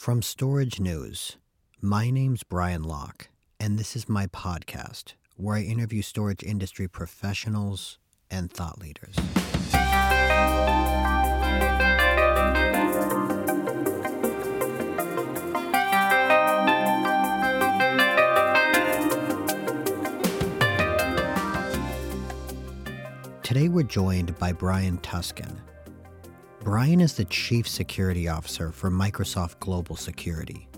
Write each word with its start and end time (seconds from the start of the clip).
From 0.00 0.22
Storage 0.22 0.80
News, 0.80 1.36
my 1.82 2.08
name's 2.08 2.42
Brian 2.42 2.82
Locke, 2.82 3.28
and 3.60 3.78
this 3.78 3.94
is 3.94 4.08
my 4.08 4.26
podcast 4.28 5.12
where 5.36 5.56
I 5.56 5.60
interview 5.60 6.00
storage 6.00 6.42
industry 6.42 6.88
professionals 6.88 7.98
and 8.30 8.50
thought 8.50 8.80
leaders. 8.80 9.14
Today 23.42 23.68
we're 23.68 23.82
joined 23.82 24.38
by 24.38 24.54
Brian 24.54 24.96
Tuskan. 25.00 25.58
Brian 26.62 27.00
is 27.00 27.14
the 27.14 27.24
Chief 27.24 27.66
Security 27.66 28.28
Officer 28.28 28.70
for 28.70 28.90
Microsoft 28.90 29.60
Global 29.60 29.96
Security. 29.96 30.68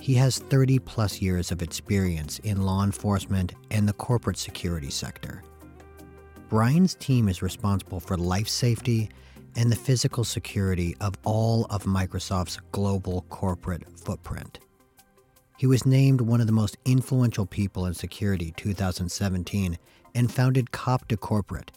He 0.00 0.14
has 0.14 0.38
30 0.38 0.78
plus 0.78 1.20
years 1.20 1.50
of 1.50 1.62
experience 1.62 2.38
in 2.44 2.62
law 2.62 2.84
enforcement 2.84 3.54
and 3.72 3.88
the 3.88 3.92
corporate 3.92 4.38
security 4.38 4.88
sector. 4.88 5.42
Brian's 6.48 6.94
team 6.94 7.28
is 7.28 7.42
responsible 7.42 7.98
for 7.98 8.16
life 8.16 8.46
safety 8.46 9.10
and 9.56 9.70
the 9.70 9.76
physical 9.76 10.22
security 10.22 10.96
of 11.00 11.16
all 11.24 11.66
of 11.70 11.82
Microsoft's 11.82 12.60
global 12.70 13.22
corporate 13.30 13.82
footprint. 13.98 14.60
He 15.58 15.66
was 15.66 15.84
named 15.84 16.20
one 16.20 16.40
of 16.40 16.46
the 16.46 16.52
most 16.52 16.76
influential 16.84 17.46
people 17.46 17.86
in 17.86 17.94
security 17.94 18.54
2017 18.56 19.76
and 20.14 20.32
founded 20.32 20.70
Cop2 20.70 21.18
Corporate, 21.18 21.72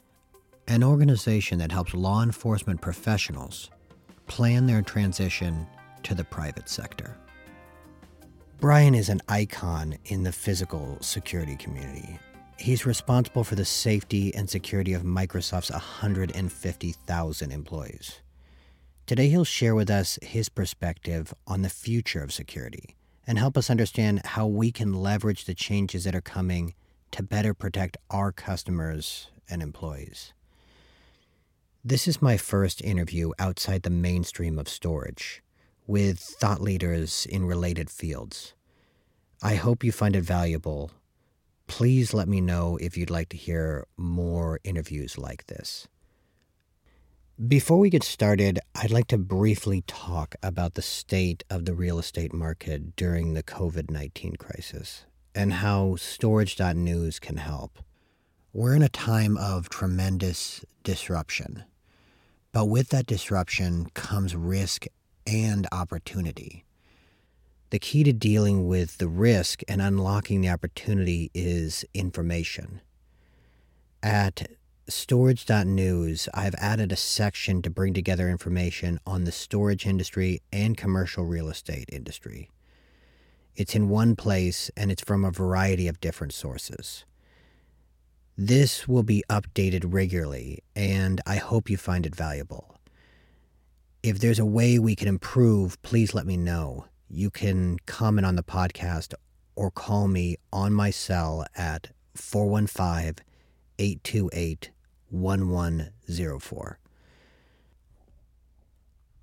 an 0.68 0.84
organization 0.84 1.60
that 1.60 1.72
helps 1.72 1.94
law 1.94 2.24
enforcement 2.24 2.80
professionals 2.82 3.70
plan 4.28 4.66
their 4.66 4.82
transition 4.82 5.68
to 6.04 6.16
the 6.16 6.24
private 6.24 6.70
sector. 6.70 7.18
Brian 8.60 8.96
is 8.96 9.10
an 9.10 9.22
icon 9.28 9.98
in 10.06 10.24
the 10.24 10.32
physical 10.32 10.98
security 11.02 11.58
community. 11.58 12.18
He's 12.58 12.86
responsible 12.86 13.44
for 13.44 13.56
the 13.56 13.66
safety 13.66 14.34
and 14.34 14.50
security 14.50 14.94
of 14.94 15.04
Microsoft's 15.04 15.72
150,000 15.72 17.52
employees. 17.52 18.22
Today, 19.06 19.28
he'll 19.28 19.44
share 19.44 19.76
with 19.76 19.90
us 19.90 20.18
his 20.22 20.48
perspective 20.48 21.34
on 21.46 21.62
the 21.62 21.70
future 21.70 22.24
of 22.24 22.32
security 22.32 22.96
and 23.28 23.38
help 23.38 23.58
us 23.58 23.70
understand 23.70 24.22
how 24.26 24.48
we 24.48 24.72
can 24.72 24.94
leverage 24.94 25.44
the 25.44 25.54
changes 25.54 26.06
that 26.06 26.16
are 26.16 26.22
coming 26.22 26.74
to 27.12 27.22
better 27.22 27.54
protect 27.54 27.98
our 28.10 28.32
customers 28.32 29.28
and 29.50 29.62
employees. 29.62 30.32
This 31.86 32.08
is 32.08 32.22
my 32.22 32.38
first 32.38 32.82
interview 32.82 33.32
outside 33.38 33.84
the 33.84 33.90
mainstream 33.90 34.58
of 34.58 34.70
storage 34.70 35.44
with 35.86 36.18
thought 36.18 36.62
leaders 36.62 37.28
in 37.30 37.44
related 37.44 37.90
fields. 37.90 38.54
I 39.42 39.56
hope 39.56 39.84
you 39.84 39.92
find 39.92 40.16
it 40.16 40.22
valuable. 40.22 40.92
Please 41.68 42.14
let 42.14 42.30
me 42.30 42.40
know 42.40 42.78
if 42.78 42.96
you'd 42.96 43.10
like 43.10 43.28
to 43.30 43.38
hear 43.38 43.86
more 43.98 44.62
interviews 44.64 45.18
like 45.18 45.48
this. 45.48 45.90
Before 47.50 47.80
we 47.80 47.90
get 47.90 48.04
started, 48.04 48.62
I'd 48.74 48.90
like 48.90 49.08
to 49.08 49.18
briefly 49.18 49.84
talk 49.86 50.36
about 50.42 50.76
the 50.76 50.82
state 50.82 51.44
of 51.50 51.66
the 51.66 51.76
real 51.76 52.00
estate 52.00 52.32
market 52.32 52.96
during 52.96 53.34
the 53.34 53.44
COVID 53.44 53.92
19 53.92 54.38
crisis 54.38 55.04
and 55.36 55.52
how 55.52 55.98
Storage.news 55.98 57.20
can 57.20 57.36
help. 57.36 57.80
We're 58.54 58.74
in 58.74 58.84
a 58.84 58.88
time 58.88 59.36
of 59.36 59.68
tremendous 59.68 60.64
disruption. 60.84 61.66
But 62.54 62.66
with 62.66 62.90
that 62.90 63.08
disruption 63.08 63.88
comes 63.96 64.36
risk 64.36 64.86
and 65.26 65.68
opportunity. 65.72 66.64
The 67.72 67.80
key 67.80 68.04
to 68.04 68.14
dealing 68.14 68.68
with 68.68 69.00
the 69.00 69.08
risk 69.08 69.62
and 69.68 69.82
unlocking 69.82 70.42
the 70.42 70.50
opportunity 70.50 71.32
is 71.34 71.84
information. 71.96 72.82
At 74.04 74.48
storage.news, 74.88 76.30
I've 76.34 76.54
added 76.60 76.92
a 76.92 76.96
section 76.96 77.64
to 77.64 77.72
bring 77.72 77.96
together 77.96 78.30
information 78.30 79.00
on 79.08 79.24
the 79.24 79.32
storage 79.32 79.88
industry 79.88 80.44
and 80.52 80.78
commercial 80.78 81.26
real 81.26 81.50
estate 81.50 81.90
industry. 81.92 82.52
It's 83.56 83.74
in 83.74 83.90
one 83.90 84.16
place 84.16 84.70
and 84.78 84.92
it's 84.92 85.02
from 85.02 85.26
a 85.26 85.32
variety 85.32 85.88
of 85.88 86.00
different 86.00 86.34
sources. 86.34 87.06
This 88.38 88.88
will 88.88 89.04
be 89.04 89.24
updated 89.30 89.94
regularly, 89.94 90.64
and 90.76 91.22
I 91.28 91.36
hope 91.36 91.70
you 91.70 91.78
find 91.78 92.04
it 92.06 92.16
valuable. 92.16 92.80
If 94.02 94.20
there's 94.20 94.40
a 94.40 94.46
way 94.46 94.80
we 94.80 94.96
can 94.96 95.08
improve, 95.08 95.80
please 95.84 96.16
let 96.16 96.26
me 96.26 96.36
know. 96.36 96.86
You 97.08 97.30
can 97.30 97.78
comment 97.86 98.26
on 98.26 98.36
the 98.36 98.42
podcast 98.44 99.14
or 99.56 99.70
call 99.70 100.08
me 100.08 100.38
on 100.52 100.74
my 100.74 100.90
cell 100.90 101.46
at 101.56 101.92
415 102.16 103.24
828 103.78 104.72
1104. 105.12 106.80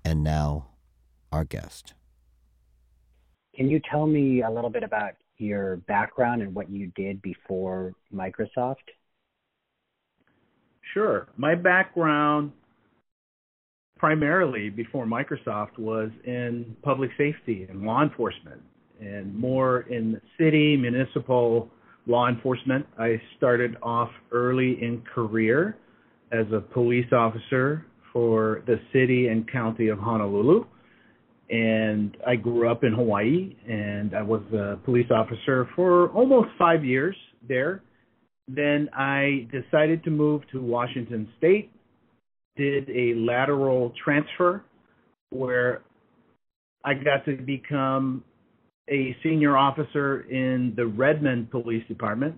And 0.05 0.23
now, 0.23 0.67
our 1.33 1.43
guest. 1.43 1.95
Can 3.55 3.69
you 3.69 3.81
tell 3.91 4.07
me 4.07 4.41
a 4.41 4.49
little 4.49 4.69
bit 4.69 4.83
about 4.83 5.15
your 5.37 5.77
background 5.77 6.41
and 6.41 6.55
what 6.55 6.69
you 6.69 6.87
did 6.95 7.21
before 7.21 7.93
Microsoft? 8.13 8.77
Sure. 10.93 11.27
My 11.37 11.55
background 11.55 12.51
primarily 13.97 14.69
before 14.69 15.05
Microsoft 15.05 15.77
was 15.77 16.09
in 16.25 16.75
public 16.81 17.11
safety 17.17 17.67
and 17.69 17.83
law 17.83 18.01
enforcement 18.01 18.61
and 18.99 19.33
more 19.35 19.81
in 19.81 20.19
city, 20.39 20.75
municipal 20.75 21.69
law 22.07 22.27
enforcement. 22.27 22.85
I 22.97 23.21
started 23.37 23.77
off 23.83 24.09
early 24.31 24.81
in 24.81 25.03
career 25.13 25.77
as 26.31 26.45
a 26.51 26.59
police 26.59 27.11
officer 27.11 27.85
for 28.11 28.63
the 28.65 28.79
city 28.91 29.27
and 29.27 29.49
county 29.51 29.87
of 29.89 29.99
Honolulu. 29.99 30.65
And 31.49 32.17
I 32.25 32.35
grew 32.35 32.69
up 32.69 32.83
in 32.83 32.93
Hawaii 32.93 33.55
and 33.67 34.15
I 34.15 34.23
was 34.23 34.41
a 34.53 34.77
police 34.83 35.11
officer 35.11 35.69
for 35.75 36.09
almost 36.09 36.49
five 36.57 36.83
years 36.83 37.15
there 37.47 37.81
then 38.55 38.89
I 38.93 39.47
decided 39.51 40.03
to 40.05 40.09
move 40.09 40.41
to 40.51 40.61
Washington 40.61 41.29
State, 41.37 41.71
did 42.55 42.89
a 42.89 43.13
lateral 43.15 43.93
transfer 44.03 44.63
where 45.29 45.81
I 46.83 46.93
got 46.95 47.25
to 47.25 47.37
become 47.37 48.23
a 48.89 49.15
senior 49.23 49.55
officer 49.57 50.21
in 50.29 50.73
the 50.75 50.85
Redmond 50.85 51.51
Police 51.51 51.87
Department. 51.87 52.35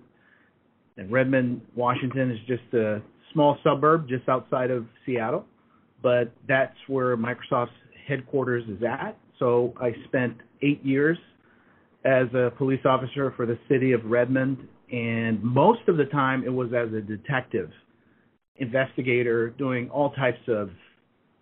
And 0.96 1.10
Redmond, 1.10 1.60
Washington 1.74 2.30
is 2.30 2.38
just 2.46 2.74
a 2.74 3.02
small 3.32 3.58
suburb 3.64 4.08
just 4.08 4.28
outside 4.28 4.70
of 4.70 4.86
Seattle, 5.04 5.44
but 6.02 6.30
that's 6.46 6.76
where 6.86 7.16
Microsoft's 7.16 7.72
headquarters 8.06 8.64
is 8.68 8.82
at. 8.82 9.16
So 9.38 9.74
I 9.80 9.92
spent 10.04 10.36
eight 10.62 10.84
years 10.84 11.18
as 12.04 12.28
a 12.34 12.52
police 12.56 12.84
officer 12.84 13.32
for 13.36 13.46
the 13.46 13.58
city 13.68 13.92
of 13.92 14.04
Redmond 14.04 14.68
and 14.94 15.42
most 15.42 15.80
of 15.88 15.96
the 15.96 16.04
time 16.04 16.44
it 16.44 16.52
was 16.52 16.68
as 16.72 16.92
a 16.94 17.00
detective 17.00 17.68
investigator 18.56 19.50
doing 19.50 19.90
all 19.90 20.10
types 20.12 20.38
of 20.46 20.70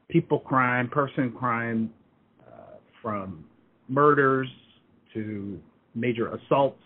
people 0.09 0.39
crime 0.39 0.89
person 0.89 1.31
crime 1.31 1.93
uh, 2.49 2.77
from 3.03 3.45
murders 3.89 4.49
to 5.12 5.61
major 5.95 6.35
assaults 6.35 6.81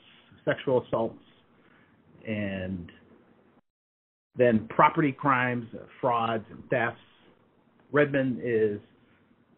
sexual 0.44 0.84
assaults 0.84 1.22
and 2.26 2.91
then 4.37 4.66
property 4.69 5.12
crimes 5.12 5.66
frauds 6.00 6.44
and 6.50 6.62
thefts. 6.69 7.00
Redmond 7.93 8.41
is 8.43 8.81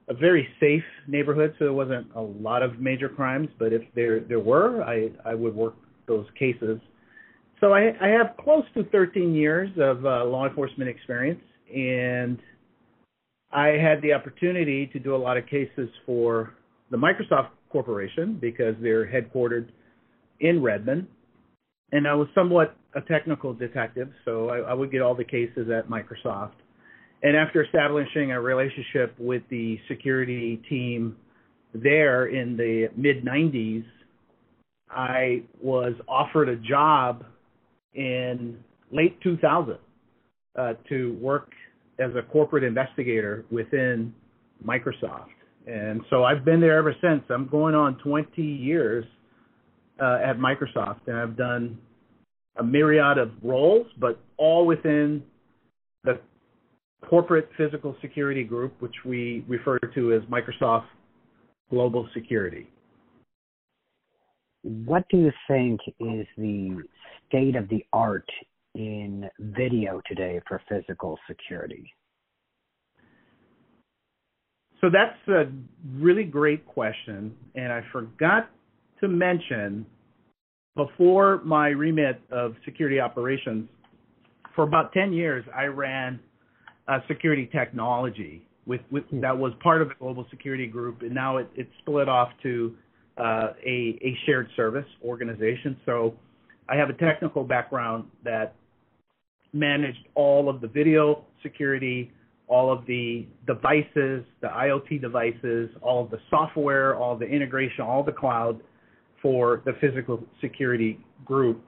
a 0.09 0.15
very 0.15 0.47
safe 0.61 0.85
neighborhood 1.06 1.55
so 1.59 1.65
there 1.65 1.73
wasn't 1.73 2.06
a 2.17 2.21
lot 2.21 2.62
of 2.62 2.79
major 2.79 3.09
crimes 3.09 3.49
but 3.59 3.73
if 3.73 3.82
there 3.94 4.21
there 4.21 4.41
were 4.41 4.82
i 4.82 5.09
i 5.25 5.35
would 5.35 5.55
work 5.55 5.75
those 6.06 6.27
cases 6.38 6.79
so 7.60 7.72
I, 7.72 7.93
I 8.00 8.08
have 8.08 8.37
close 8.43 8.64
to 8.75 8.84
13 8.84 9.34
years 9.34 9.70
of 9.78 10.05
uh, 10.05 10.25
law 10.25 10.46
enforcement 10.46 10.88
experience, 10.88 11.40
and 11.75 12.38
I 13.52 13.69
had 13.69 14.02
the 14.02 14.12
opportunity 14.12 14.88
to 14.93 14.99
do 14.99 15.14
a 15.14 15.19
lot 15.19 15.37
of 15.37 15.46
cases 15.46 15.88
for 16.06 16.55
the 16.90 16.96
Microsoft 16.96 17.49
Corporation 17.70 18.38
because 18.40 18.75
they're 18.81 19.06
headquartered 19.06 19.69
in 20.40 20.62
Redmond, 20.62 21.06
and 21.93 22.06
I 22.06 22.14
was 22.14 22.28
somewhat 22.34 22.76
a 22.94 23.00
technical 23.00 23.52
detective, 23.52 24.08
so 24.25 24.49
I, 24.49 24.58
I 24.58 24.75
would 24.75 24.93
get 24.93 25.02
all 25.02 25.14
the 25.14 25.25
cases 25.25 25.69
at 25.70 25.88
Microsoft. 25.88 26.52
And 27.22 27.37
after 27.37 27.64
establishing 27.64 28.31
a 28.31 28.40
relationship 28.40 29.14
with 29.19 29.43
the 29.50 29.78
security 29.88 30.62
team 30.69 31.16
there 31.75 32.26
in 32.26 32.56
the 32.56 32.88
mid 32.96 33.25
90s, 33.25 33.84
I 34.90 35.43
was 35.60 35.94
offered 36.08 36.49
a 36.49 36.56
job 36.56 37.25
in 37.99 38.56
late 38.93 39.21
2000 39.23 39.77
uh, 40.56 40.73
to 40.89 41.19
work 41.21 41.50
as 41.99 42.11
a 42.15 42.23
corporate 42.23 42.62
investigator 42.62 43.45
within 43.50 44.15
Microsoft. 44.65 45.27
And 45.67 46.00
so 46.09 46.25
I've 46.25 46.45
been 46.45 46.61
there 46.61 46.79
ever 46.79 46.95
since. 47.03 47.23
I'm 47.29 47.49
going 47.49 47.75
on 47.75 47.99
20 47.99 48.41
years 48.41 49.05
uh, 50.00 50.19
at 50.25 50.39
Microsoft, 50.39 51.00
and 51.09 51.17
I've 51.17 51.37
done 51.37 51.77
a 52.56 52.62
myriad 52.62 53.19
of 53.19 53.33
roles, 53.43 53.87
but 53.99 54.21
all 54.37 54.65
within 54.65 55.23
the 56.05 56.21
corporate 57.09 57.51
physical 57.56 57.97
security 58.01 58.44
group, 58.44 58.81
which 58.81 58.94
we 59.05 59.44
refer 59.49 59.79
to 59.79 60.12
as 60.12 60.23
Microsoft 60.23 60.87
Global 61.69 62.09
Security. 62.15 62.69
What 64.62 65.05
do 65.11 65.19
you 65.19 65.33
think 65.49 65.81
is 66.01 66.27
the 66.37 66.83
state 67.29 67.57
of 67.57 67.69
the 67.69 67.85
art 67.93 68.29
in 68.75 69.29
video 69.39 70.01
today 70.09 70.41
for 70.49 70.61
physical 70.69 71.19
security? 71.29 71.93
So 74.81 74.89
that's 74.91 75.17
a 75.29 75.51
really 75.97 76.25
great 76.25 76.65
question. 76.67 77.35
And 77.55 77.73
I 77.73 77.83
forgot 77.93 78.49
to 79.01 79.09
mention 79.09 79.87
before 80.77 81.43
my 81.45 81.69
remit 81.69 82.21
of 82.31 82.55
security 82.65 83.01
operations, 83.01 83.69
for 84.55 84.65
about 84.65 84.93
10 84.93 85.13
years, 85.13 85.45
I 85.55 85.65
ran 85.65 86.21
uh, 86.87 86.99
security 87.09 87.49
technology 87.53 88.47
with, 88.67 88.81
with 88.91 89.05
hmm. 89.05 89.21
that 89.21 89.37
was 89.37 89.53
part 89.63 89.83
of 89.83 89.89
the 89.89 89.95
global 89.99 90.27
security 90.31 90.67
group, 90.67 91.03
and 91.03 91.13
now 91.13 91.39
it, 91.39 91.49
it's 91.57 91.71
split 91.81 92.09
off 92.09 92.29
to 92.43 92.77
uh, 93.17 93.49
a, 93.65 93.99
a 94.03 94.17
shared 94.27 94.49
service 94.55 94.87
organization. 95.05 95.77
So 95.85 96.15
I 96.69 96.76
have 96.76 96.91
a 96.91 96.94
technical 96.94 97.44
background 97.44 98.05
that 98.25 98.55
managed 99.53 100.06
all 100.15 100.49
of 100.49 100.61
the 100.61 100.69
video 100.69 101.25
security, 101.43 102.12
all 102.47 102.70
of 102.70 102.85
the 102.87 103.26
devices, 103.47 104.25
the 104.41 104.49
IoT 104.49 105.00
devices, 105.00 105.70
all 105.81 106.05
of 106.05 106.11
the 106.11 106.19
software, 106.29 106.97
all 106.97 107.17
the 107.17 107.26
integration, 107.26 107.82
all 107.82 108.03
the 108.03 108.12
cloud 108.12 108.61
for 109.23 109.62
the 109.65 109.73
physical 109.81 110.23
security 110.41 111.00
group. 111.25 111.62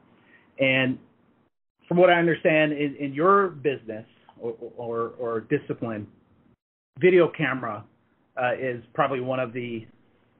And 0.58 0.98
from 1.88 1.96
what 1.96 2.10
I 2.10 2.18
understand, 2.18 2.72
in, 2.72 2.94
in 2.96 3.14
your 3.14 3.48
business 3.48 4.06
or, 4.38 4.54
or, 4.76 5.12
or, 5.18 5.40
discipline, 5.40 6.06
video 6.98 7.28
camera 7.28 7.84
uh, 8.40 8.52
is 8.58 8.82
probably 8.94 9.20
one 9.20 9.40
of 9.40 9.52
the 9.52 9.86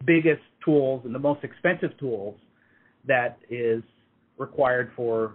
biggest 0.07 0.43
tools 0.65 1.03
and 1.05 1.15
the 1.15 1.19
most 1.19 1.43
expensive 1.43 1.97
tools 1.99 2.37
that 3.07 3.39
is 3.51 3.83
required 4.41 4.91
for 4.97 5.35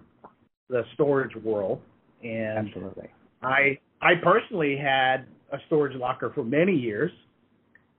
the 0.70 0.84
storage 0.96 1.36
world. 1.38 1.80
And 2.24 2.68
Absolutely. 2.68 3.10
I 3.44 3.78
I 4.02 4.16
personally 4.22 4.76
had 4.76 5.28
a 5.52 5.58
storage 5.68 5.96
locker 5.96 6.32
for 6.34 6.44
many 6.44 6.74
years, 6.74 7.12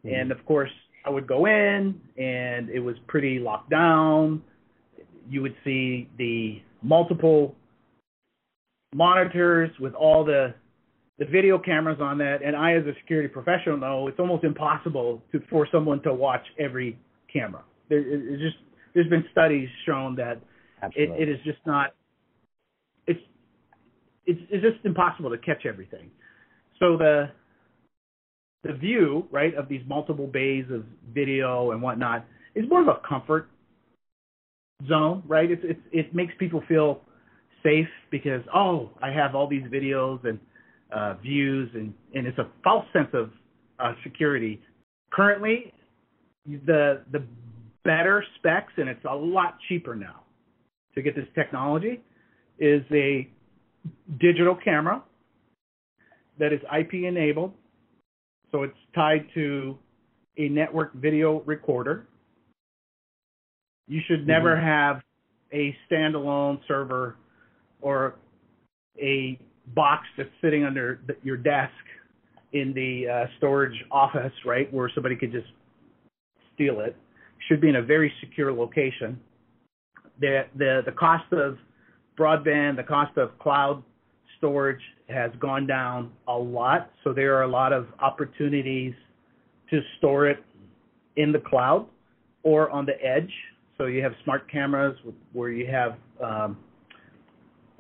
mm-hmm. 0.05 0.15
and 0.15 0.33
of 0.33 0.45
course 0.45 0.71
I 1.05 1.11
would 1.11 1.27
go 1.27 1.47
in 1.47 2.01
and 2.19 2.69
it 2.69 2.81
was 2.81 2.97
pretty 3.07 3.39
locked 3.39 3.71
down. 3.71 4.43
You 5.31 5.43
would 5.43 5.55
see 5.65 6.09
the 6.19 6.61
multiple 6.83 7.55
monitors 8.95 9.71
with 9.79 9.95
all 9.95 10.25
the 10.25 10.55
the 11.19 11.25
video 11.25 11.59
cameras 11.59 11.99
on 12.01 12.19
that 12.19 12.43
and 12.45 12.55
I 12.55 12.75
as 12.75 12.85
a 12.85 12.95
security 13.01 13.29
professional 13.29 13.77
know 13.77 14.09
it's 14.09 14.19
almost 14.19 14.45
impossible 14.45 15.23
to 15.33 15.41
for 15.49 15.69
someone 15.71 16.03
to 16.03 16.13
watch 16.13 16.45
every 16.59 16.99
camera. 17.33 17.63
There 17.89 18.01
it's 18.01 18.43
just 18.43 18.57
there's 18.95 19.09
been 19.09 19.25
studies 19.31 19.69
shown 19.85 20.17
that 20.17 20.41
it, 20.95 21.11
it 21.11 21.29
is 21.29 21.39
just 21.45 21.59
not 21.67 21.95
it's 23.07 23.21
it's 24.27 24.41
it's 24.51 24.63
just 24.63 24.85
impossible 24.85 25.31
to 25.31 25.39
catch 25.39 25.67
everything. 25.67 26.11
So 26.79 26.97
the 26.97 27.31
the 28.65 28.73
view, 28.73 29.27
right, 29.31 29.55
of 29.55 29.69
these 29.69 29.83
multiple 29.87 30.27
bays 30.27 30.65
of 30.73 30.85
video 31.15 31.71
and 31.71 31.81
whatnot 31.81 32.27
is 32.55 32.69
more 32.69 32.83
of 32.83 32.89
a 32.89 33.01
comfort 33.09 33.49
zone, 34.89 35.23
right? 35.27 35.51
It's, 35.51 35.63
it's 35.65 35.81
it 35.93 36.15
makes 36.15 36.35
people 36.39 36.63
feel 36.69 37.01
safe 37.63 37.89
because 38.11 38.43
oh, 38.55 38.91
I 39.03 39.11
have 39.11 39.35
all 39.35 39.49
these 39.49 39.65
videos 39.65 40.25
and 40.27 40.39
uh, 40.93 41.15
views, 41.15 41.71
and 41.75 41.95
and 42.15 42.27
it's 42.27 42.39
a 42.39 42.49
false 42.65 42.87
sense 42.93 43.09
of 43.13 43.31
uh, 43.79 43.93
security. 44.03 44.61
Currently, 45.13 45.73
the 46.47 47.03
the 47.13 47.25
better 47.85 48.25
specs, 48.39 48.73
and 48.77 48.89
it's 48.89 49.05
a 49.09 49.15
lot 49.15 49.59
cheaper 49.69 49.95
now 49.95 50.26
to 50.97 51.03
get 51.03 51.15
this 51.15 51.27
technology, 51.35 52.03
is 52.59 52.83
a 52.91 53.29
digital 54.19 54.57
camera 54.57 55.03
that 56.39 56.53
is 56.53 56.61
IP 56.77 56.95
enabled 56.95 57.53
so 58.57 58.63
it's 58.63 58.77
tied 58.95 59.27
to 59.35 59.77
a 60.39 60.49
network 60.49 60.95
video 60.95 61.43
recorder. 61.47 62.07
You 63.89 64.01
should 64.07 64.27
never 64.27 64.55
mm-hmm. 64.55 64.67
have 64.67 65.03
a 65.53 65.77
standalone 65.91 66.61
server 66.67 67.17
or 67.81 68.17
a 68.99 69.39
box 69.75 70.07
that's 70.17 70.31
sitting 70.41 70.65
under 70.65 71.01
the, 71.07 71.17
your 71.23 71.37
desk 71.37 71.73
in 72.53 72.73
the 72.73 73.09
uh, 73.09 73.27
storage 73.39 73.85
office, 73.91 74.33
right, 74.45 74.73
where 74.73 74.91
somebody 74.95 75.17
could 75.17 75.33
just 75.33 75.49
steal 76.55 76.81
it. 76.81 76.97
Should 77.49 77.61
be 77.61 77.69
in 77.69 77.77
a 77.77 77.83
very 77.83 78.13
secure 78.21 78.53
location. 78.53 79.21
The 80.21 80.47
the 80.57 80.83
the 80.85 80.93
cost 80.93 81.31
of 81.33 81.59
broadband, 82.19 82.77
the 82.77 82.83
cost 82.83 83.17
of 83.19 83.39
cloud 83.39 83.83
storage 84.39 84.81
has 85.09 85.31
gone 85.39 85.67
down 85.67 86.13
a 86.29 86.37
lot. 86.37 86.91
So 87.05 87.13
there 87.13 87.37
are 87.37 87.43
a 87.43 87.49
lot 87.49 87.73
of 87.73 87.87
opportunities 88.01 88.95
to 89.71 89.81
store 89.99 90.27
it 90.27 90.43
in 91.17 91.33
the 91.33 91.39
cloud 91.39 91.87
or 92.43 92.71
on 92.71 92.87
the 92.87 93.03
edge. 93.05 93.33
So 93.79 93.87
you 93.87 94.03
have 94.03 94.13
smart 94.25 94.51
cameras 94.51 94.97
where 95.33 95.51
you 95.51 95.67
have 95.67 95.97
um, 96.23 96.57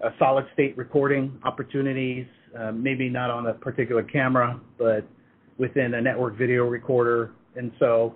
a 0.02 0.10
solid 0.18 0.46
state 0.52 0.76
recording 0.76 1.38
opportunities, 1.44 2.26
uh, 2.58 2.72
maybe 2.72 3.08
not 3.08 3.30
on 3.30 3.46
a 3.46 3.54
particular 3.54 4.02
camera, 4.02 4.60
but 4.78 5.06
within 5.58 5.94
a 5.94 6.00
network 6.00 6.36
video 6.36 6.64
recorder. 6.64 7.32
And 7.54 7.72
so 7.78 8.14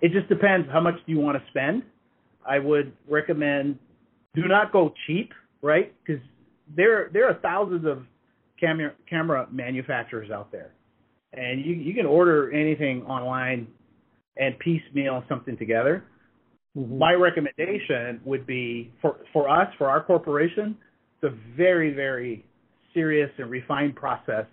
it 0.00 0.12
just 0.12 0.28
depends 0.28 0.68
how 0.70 0.80
much 0.80 0.94
do 1.06 1.12
you 1.12 1.18
want 1.18 1.36
to 1.38 1.44
spend. 1.50 1.82
I 2.46 2.58
would 2.58 2.92
recommend 3.08 3.78
do 4.34 4.42
not 4.48 4.72
go 4.72 4.92
cheap, 5.06 5.32
right? 5.62 5.94
Because 6.04 6.22
there 6.76 7.10
there 7.12 7.28
are 7.28 7.38
thousands 7.42 7.86
of 7.86 8.04
camera 8.58 8.92
camera 9.08 9.46
manufacturers 9.50 10.30
out 10.30 10.50
there, 10.50 10.72
and 11.32 11.64
you 11.64 11.74
you 11.74 11.94
can 11.94 12.06
order 12.06 12.52
anything 12.52 13.02
online 13.02 13.66
and 14.36 14.58
piecemeal 14.58 15.22
something 15.28 15.56
together. 15.56 16.04
Mm-hmm. 16.76 16.98
My 16.98 17.12
recommendation 17.12 18.20
would 18.24 18.46
be 18.46 18.92
for 19.00 19.18
for 19.32 19.48
us 19.48 19.68
for 19.78 19.88
our 19.88 20.02
corporation, 20.02 20.76
it's 21.22 21.32
a 21.32 21.56
very 21.56 21.94
very 21.94 22.44
serious 22.92 23.30
and 23.38 23.50
refined 23.50 23.96
process 23.96 24.46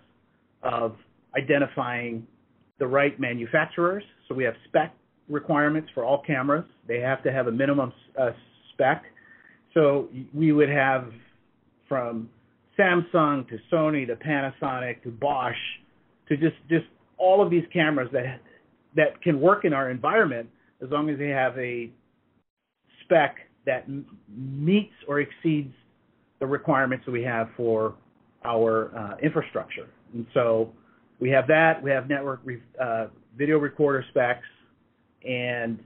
of 0.62 0.96
identifying 1.36 2.26
the 2.78 2.86
right 2.86 3.18
manufacturers. 3.18 4.04
So 4.28 4.34
we 4.34 4.44
have 4.44 4.54
spec 4.68 4.94
requirements 5.28 5.88
for 5.94 6.04
all 6.04 6.22
cameras. 6.22 6.64
They 6.86 7.00
have 7.00 7.22
to 7.24 7.32
have 7.32 7.46
a 7.46 7.52
minimum 7.52 7.92
uh, 8.20 8.30
spec. 8.72 9.04
So 9.74 10.08
we 10.34 10.52
would 10.52 10.68
have 10.68 11.10
from 11.88 12.28
Samsung 12.78 13.48
to 13.48 13.58
Sony 13.70 14.06
to 14.06 14.16
Panasonic 14.16 15.02
to 15.02 15.10
Bosch 15.10 15.56
to 16.28 16.36
just 16.36 16.56
just 16.68 16.86
all 17.18 17.42
of 17.42 17.50
these 17.50 17.64
cameras 17.72 18.08
that 18.12 18.40
that 18.96 19.20
can 19.22 19.40
work 19.40 19.64
in 19.64 19.72
our 19.72 19.90
environment 19.90 20.48
as 20.82 20.90
long 20.90 21.08
as 21.08 21.18
they 21.18 21.28
have 21.28 21.56
a 21.58 21.90
spec 23.04 23.36
that 23.66 23.86
meets 24.28 24.92
or 25.06 25.20
exceeds 25.20 25.72
the 26.40 26.46
requirements 26.46 27.04
that 27.06 27.12
we 27.12 27.22
have 27.22 27.48
for 27.56 27.94
our 28.44 28.96
uh, 28.96 29.16
infrastructure. 29.22 29.88
And 30.12 30.26
so 30.34 30.72
we 31.20 31.30
have 31.30 31.46
that. 31.46 31.80
We 31.82 31.90
have 31.90 32.08
network 32.08 32.40
re- 32.44 32.62
uh, 32.80 33.06
video 33.38 33.58
recorder 33.58 34.04
specs, 34.10 34.46
and 35.24 35.78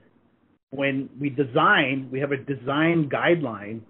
when 0.71 1.09
we 1.19 1.29
design, 1.29 2.09
we 2.11 2.19
have 2.19 2.31
a 2.31 2.37
design 2.37 3.09
guideline 3.09 3.81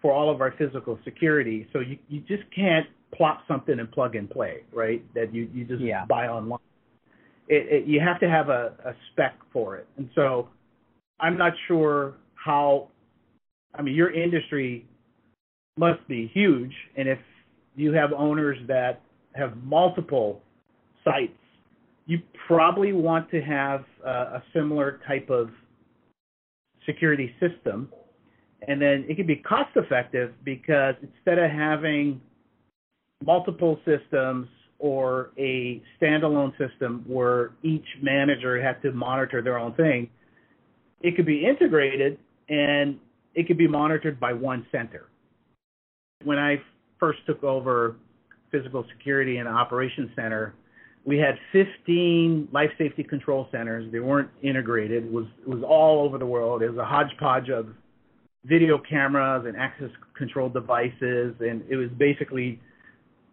for 0.00 0.12
all 0.12 0.30
of 0.30 0.40
our 0.40 0.54
physical 0.58 0.98
security. 1.04 1.66
So 1.72 1.80
you, 1.80 1.98
you 2.08 2.20
just 2.20 2.42
can't 2.54 2.86
plop 3.14 3.42
something 3.48 3.78
and 3.78 3.90
plug 3.90 4.16
and 4.16 4.28
play, 4.28 4.62
right? 4.72 5.02
That 5.14 5.34
you, 5.34 5.48
you 5.52 5.64
just 5.64 5.82
yeah. 5.82 6.04
buy 6.04 6.28
online. 6.28 6.58
It, 7.48 7.82
it, 7.82 7.86
you 7.86 8.00
have 8.00 8.20
to 8.20 8.28
have 8.28 8.48
a, 8.48 8.74
a 8.84 8.92
spec 9.12 9.34
for 9.52 9.76
it. 9.76 9.86
And 9.96 10.08
so 10.14 10.48
I'm 11.20 11.36
not 11.36 11.52
sure 11.68 12.14
how, 12.34 12.88
I 13.74 13.82
mean, 13.82 13.94
your 13.94 14.12
industry 14.12 14.86
must 15.76 16.06
be 16.06 16.30
huge. 16.32 16.72
And 16.96 17.08
if 17.08 17.18
you 17.76 17.92
have 17.92 18.12
owners 18.12 18.58
that 18.68 19.02
have 19.34 19.56
multiple 19.62 20.42
sites, 21.04 21.32
you 22.06 22.20
probably 22.46 22.92
want 22.92 23.30
to 23.30 23.40
have 23.40 23.84
a, 24.04 24.08
a 24.08 24.42
similar 24.52 25.00
type 25.06 25.30
of 25.30 25.50
security 26.86 27.34
system 27.40 27.88
and 28.66 28.80
then 28.80 29.04
it 29.08 29.16
can 29.16 29.26
be 29.26 29.36
cost 29.36 29.70
effective 29.76 30.32
because 30.44 30.94
instead 31.02 31.38
of 31.38 31.50
having 31.50 32.20
multiple 33.24 33.78
systems 33.84 34.48
or 34.78 35.30
a 35.38 35.82
standalone 36.00 36.52
system 36.58 37.04
where 37.06 37.52
each 37.62 37.86
manager 38.02 38.60
had 38.62 38.80
to 38.82 38.92
monitor 38.92 39.40
their 39.40 39.58
own 39.58 39.72
thing. 39.74 40.10
It 41.00 41.16
could 41.16 41.26
be 41.26 41.44
integrated 41.46 42.18
and 42.48 42.98
it 43.34 43.46
could 43.46 43.58
be 43.58 43.68
monitored 43.68 44.18
by 44.20 44.32
one 44.32 44.66
center. 44.70 45.08
When 46.22 46.38
I 46.38 46.60
first 46.98 47.20
took 47.26 47.42
over 47.42 47.96
physical 48.50 48.84
security 48.96 49.38
and 49.38 49.48
operations 49.48 50.10
center, 50.14 50.54
we 51.04 51.18
had 51.18 51.34
15 51.52 52.48
life 52.52 52.70
safety 52.78 53.02
control 53.02 53.48
centers. 53.52 53.90
They 53.92 54.00
weren't 54.00 54.30
integrated. 54.42 55.04
It 55.04 55.12
was 55.12 55.26
it 55.42 55.48
was 55.48 55.62
all 55.62 56.04
over 56.04 56.18
the 56.18 56.26
world. 56.26 56.62
It 56.62 56.70
was 56.70 56.78
a 56.78 56.84
hodgepodge 56.84 57.50
of 57.50 57.68
video 58.44 58.78
cameras 58.78 59.44
and 59.46 59.56
access 59.56 59.90
control 60.16 60.48
devices, 60.48 61.34
and 61.40 61.62
it 61.68 61.76
was 61.76 61.88
basically 61.98 62.60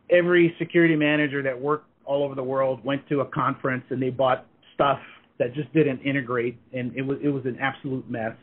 every 0.09 0.53
security 0.59 0.95
manager 0.95 1.41
that 1.43 1.59
worked 1.59 1.87
all 2.05 2.23
over 2.23 2.35
the 2.35 2.43
world 2.43 2.83
went 2.83 3.07
to 3.07 3.21
a 3.21 3.25
conference 3.25 3.83
and 3.89 4.01
they 4.01 4.09
bought 4.09 4.45
stuff 4.73 4.99
that 5.39 5.53
just 5.53 5.71
didn't 5.73 5.99
integrate, 6.01 6.57
and 6.73 6.95
it 6.95 7.01
was 7.01 7.17
it 7.23 7.29
was 7.29 7.45
an 7.45 7.57
absolute 7.59 8.09
mess. 8.09 8.35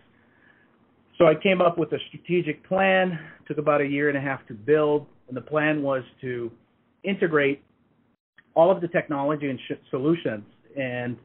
So 1.18 1.26
I 1.26 1.34
came 1.34 1.60
up 1.60 1.76
with 1.76 1.92
a 1.92 1.98
strategic 2.08 2.66
plan. 2.66 3.18
Took 3.46 3.58
about 3.58 3.80
a 3.80 3.86
year 3.86 4.08
and 4.08 4.16
a 4.16 4.20
half 4.20 4.46
to 4.48 4.54
build, 4.54 5.06
and 5.28 5.36
the 5.36 5.42
plan 5.42 5.82
was 5.82 6.02
to 6.22 6.50
integrate 7.04 7.62
all 8.58 8.72
of 8.72 8.80
the 8.80 8.88
technology 8.88 9.48
and 9.48 9.60
sh- 9.68 9.84
solutions. 9.88 10.42
And 10.76 11.16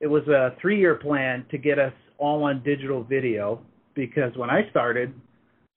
it 0.00 0.06
was 0.06 0.22
a 0.28 0.54
three-year 0.60 0.96
plan 0.96 1.46
to 1.50 1.56
get 1.56 1.78
us 1.78 1.94
all 2.18 2.44
on 2.44 2.62
digital 2.62 3.02
video 3.02 3.62
because 3.94 4.36
when 4.36 4.50
I 4.50 4.68
started 4.70 5.14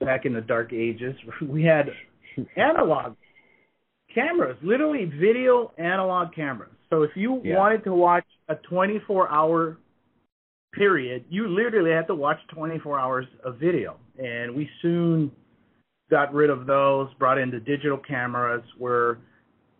back 0.02 0.26
in 0.26 0.34
the 0.34 0.42
dark 0.42 0.74
ages, 0.74 1.16
we 1.48 1.64
had 1.64 1.86
analog 2.58 3.16
cameras, 4.14 4.58
literally 4.62 5.06
video 5.06 5.72
analog 5.78 6.36
cameras. 6.36 6.74
So 6.90 7.04
if 7.04 7.12
you 7.16 7.42
yeah. 7.42 7.58
wanted 7.58 7.86
to 7.86 7.94
watch 7.94 8.26
a 8.50 8.56
24-hour 8.70 9.78
period, 10.74 11.24
you 11.30 11.48
literally 11.48 11.92
had 11.92 12.08
to 12.08 12.16
watch 12.16 12.40
24 12.54 13.00
hours 13.00 13.26
of 13.46 13.58
video. 13.60 13.96
And 14.18 14.54
we 14.54 14.70
soon 14.82 15.32
got 16.10 16.34
rid 16.34 16.50
of 16.50 16.66
those, 16.66 17.08
brought 17.18 17.38
in 17.38 17.50
the 17.50 17.62
digital 17.62 17.98
cameras 17.98 18.64
where 18.78 19.20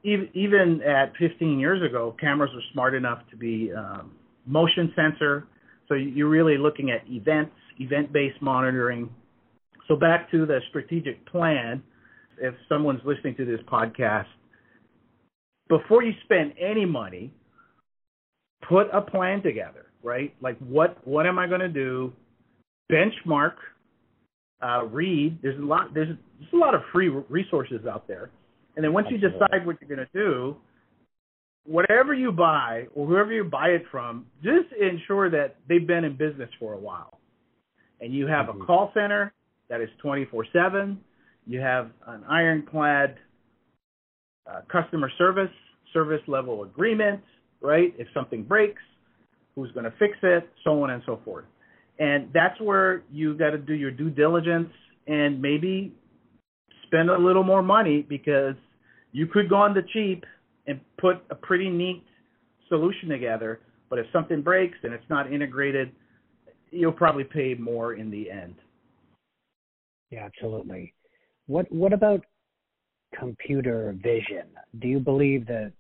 even 0.04 0.82
at 0.82 1.14
15 1.18 1.60
years 1.60 1.82
ago, 1.88 2.16
cameras 2.20 2.52
were 2.54 2.62
smart 2.74 2.96
enough 2.96 3.20
to 3.30 3.38
be 3.38 3.72
um, 3.76 4.12
motion 4.46 4.92
sensor. 4.96 5.48
So 5.88 5.94
you're 5.94 6.30
really 6.30 6.58
looking 6.58 6.92
at 6.92 7.02
events, 7.08 7.54
event-based 7.80 8.42
monitoring. 8.42 9.10
So 9.88 9.96
back 9.96 10.32
to 10.32 10.46
the 10.46 10.60
strategic 10.70 11.26
plan, 11.28 11.84
if 12.40 12.56
someone's 12.68 13.02
listening 13.06 13.36
to 13.36 13.46
this 13.46 13.60
podcast, 13.72 14.26
before 15.70 16.04
you 16.04 16.14
spend 16.24 16.54
any 16.60 16.86
money, 16.86 17.32
put 18.68 18.88
a 18.92 19.02
plan 19.02 19.44
together, 19.44 19.86
right? 20.02 20.34
Like 20.42 20.58
what 20.60 21.06
what 21.08 21.28
am 21.28 21.38
I 21.38 21.48
going 21.48 21.62
to 21.62 21.70
do? 21.70 22.14
Benchmark, 22.92 23.54
uh, 24.62 24.86
read. 24.86 25.40
There's 25.42 25.60
a 25.60 25.64
lot. 25.64 25.94
There's, 25.94 26.18
there's 26.40 26.54
a 26.54 26.58
lot 26.58 26.74
of 26.74 26.82
free 26.92 27.10
resources 27.10 27.86
out 27.86 28.08
there 28.08 28.32
and 28.76 28.84
then 28.84 28.94
once 28.94 29.08
you 29.10 29.18
decide 29.18 29.66
what 29.66 29.78
you're 29.82 29.96
going 29.96 30.06
to 30.06 30.14
do, 30.14 30.56
whatever 31.66 32.14
you 32.14 32.32
buy 32.32 32.88
or 32.96 33.06
whoever 33.06 33.32
you 33.32 33.44
buy 33.44 33.68
it 33.70 33.84
from, 33.92 34.26
just 34.44 34.72
ensure 34.80 35.30
that 35.30 35.58
they've 35.68 35.86
been 35.86 36.04
in 36.04 36.16
business 36.16 36.50
for 36.60 36.74
a 36.74 36.80
while. 36.80 37.20
And 38.00 38.14
you 38.14 38.28
have 38.28 38.48
mm-hmm. 38.48 38.62
a 38.62 38.66
call 38.66 38.92
center 38.94 39.34
that 39.70 39.82
is 39.82 39.90
24 40.02 40.46
7. 40.54 41.00
You 41.48 41.60
have 41.60 41.92
an 42.08 42.24
ironclad 42.30 43.16
uh, 44.50 44.62
customer 44.72 45.12
service, 45.18 45.52
service 45.94 46.22
level 46.28 46.64
agreement, 46.64 47.22
right? 47.62 47.94
If 47.98 48.08
something 48.14 48.44
breaks, 48.44 48.82
who's 49.56 49.72
going 49.72 49.84
to 49.84 49.94
fix 50.00 50.18
it, 50.24 50.50
so 50.64 50.84
on 50.84 50.92
and 50.92 51.04
so 51.06 51.20
forth. 51.24 51.46
And 52.00 52.30
that's 52.34 52.60
where 52.60 53.04
you've 53.12 53.38
got 53.38 53.52
to 53.52 53.58
do 53.58 53.74
your 53.74 53.92
due 53.92 54.10
diligence 54.10 54.70
and 55.08 55.42
maybe 55.42 55.94
spend 56.92 57.10
a 57.10 57.18
little 57.18 57.44
more 57.44 57.64
money 57.64 58.06
because 58.08 58.56
you 59.14 59.26
could 59.26 59.50
go 59.50 59.56
on 59.56 59.74
the 59.74 59.84
cheap 59.94 60.26
and 60.68 60.80
put 61.00 61.24
a 61.30 61.36
pretty 61.36 61.70
neat 61.70 62.04
solution 62.68 63.10
together, 63.10 63.62
but 63.90 63.98
if 63.98 64.06
something 64.12 64.42
breaks 64.42 64.78
and 64.84 64.94
it's 64.94 65.10
not 65.10 65.32
integrated, 65.32 65.92
you'll 66.70 66.92
probably 66.92 67.24
pay 67.24 67.54
more 67.54 67.94
in 67.94 68.12
the 68.12 68.30
end. 68.30 68.56
Yeah, 70.10 70.26
absolutely. 70.26 70.94
What 71.48 71.72
what 71.72 71.94
about 71.94 72.26
computer 73.18 73.96
vision? 74.02 74.48
Do 74.80 74.88
you 74.88 75.00
believe 75.00 75.48
that 75.48 75.72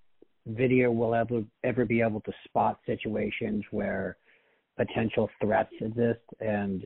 video 0.47 0.91
will 0.91 1.13
ever 1.13 1.43
ever 1.63 1.85
be 1.85 2.01
able 2.01 2.21
to 2.21 2.31
spot 2.45 2.79
situations 2.85 3.63
where 3.71 4.17
potential 4.77 5.29
threats 5.41 5.71
exist? 5.79 6.21
And 6.39 6.85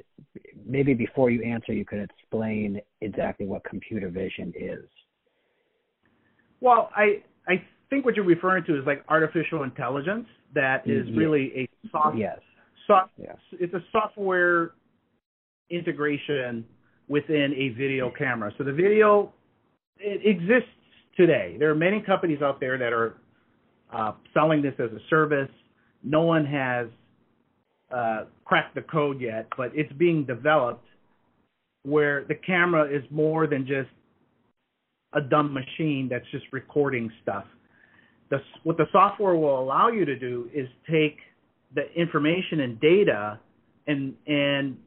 maybe 0.65 0.93
before 0.93 1.29
you 1.29 1.43
answer, 1.43 1.73
you 1.73 1.85
could 1.85 1.99
explain 1.99 2.81
exactly 3.01 3.45
what 3.45 3.63
computer 3.63 4.09
vision 4.09 4.53
is. 4.55 4.85
Well, 6.61 6.89
I 6.95 7.23
I 7.47 7.63
think 7.89 8.05
what 8.05 8.15
you're 8.15 8.25
referring 8.25 8.63
to 8.65 8.79
is 8.79 8.85
like 8.85 9.03
artificial 9.07 9.63
intelligence 9.63 10.25
that 10.53 10.87
is 10.87 11.05
yes. 11.07 11.17
really 11.17 11.51
a 11.55 11.69
soft 11.91 12.17
yes. 12.17 12.39
soft 12.87 13.11
yes. 13.17 13.37
it's 13.51 13.73
a 13.73 13.83
software 13.91 14.71
integration 15.69 16.65
within 17.07 17.53
a 17.55 17.69
video 17.69 18.11
camera. 18.17 18.51
So 18.57 18.63
the 18.63 18.73
video 18.73 19.33
it 19.97 20.25
exists 20.25 20.69
today. 21.15 21.55
There 21.59 21.69
are 21.69 21.75
many 21.75 22.01
companies 22.01 22.41
out 22.41 22.59
there 22.59 22.77
that 22.77 22.93
are 22.93 23.17
uh, 23.93 24.13
selling 24.33 24.61
this 24.61 24.73
as 24.79 24.91
a 24.91 24.99
service. 25.09 25.49
No 26.03 26.23
one 26.23 26.45
has 26.45 26.87
uh, 27.93 28.25
cracked 28.45 28.75
the 28.75 28.81
code 28.81 29.21
yet, 29.21 29.47
but 29.57 29.71
it's 29.73 29.91
being 29.93 30.25
developed 30.25 30.85
where 31.83 32.25
the 32.25 32.35
camera 32.35 32.83
is 32.83 33.03
more 33.11 33.47
than 33.47 33.65
just 33.65 33.89
a 35.13 35.21
dumb 35.21 35.53
machine 35.53 36.07
that's 36.09 36.25
just 36.31 36.45
recording 36.51 37.11
stuff. 37.21 37.45
The, 38.29 38.39
what 38.63 38.77
the 38.77 38.85
software 38.91 39.35
will 39.35 39.59
allow 39.59 39.89
you 39.89 40.03
to 40.03 40.17
do 40.17 40.49
is 40.53 40.67
take 40.89 41.17
the 41.75 41.91
information 41.93 42.61
and 42.61 42.79
data 42.79 43.39
and 43.87 44.13
and 44.25 44.77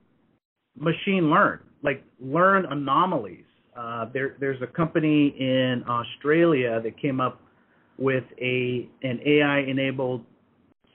machine 0.76 1.30
learn, 1.30 1.60
like 1.82 2.02
learn 2.20 2.66
anomalies. 2.66 3.44
Uh, 3.76 4.06
there, 4.12 4.36
there's 4.40 4.60
a 4.60 4.66
company 4.66 5.34
in 5.38 5.84
Australia 5.88 6.80
that 6.82 7.00
came 7.00 7.20
up 7.20 7.40
with 7.96 8.24
a 8.40 8.88
an 9.02 9.20
AI 9.24 9.60
enabled 9.60 10.24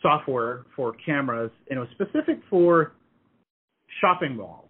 software 0.04 0.66
for 0.76 0.94
cameras, 1.04 1.50
and 1.70 1.78
it 1.78 1.80
was 1.80 1.90
specific 1.94 2.40
for 2.50 2.94
shopping 4.00 4.36
malls. 4.36 4.70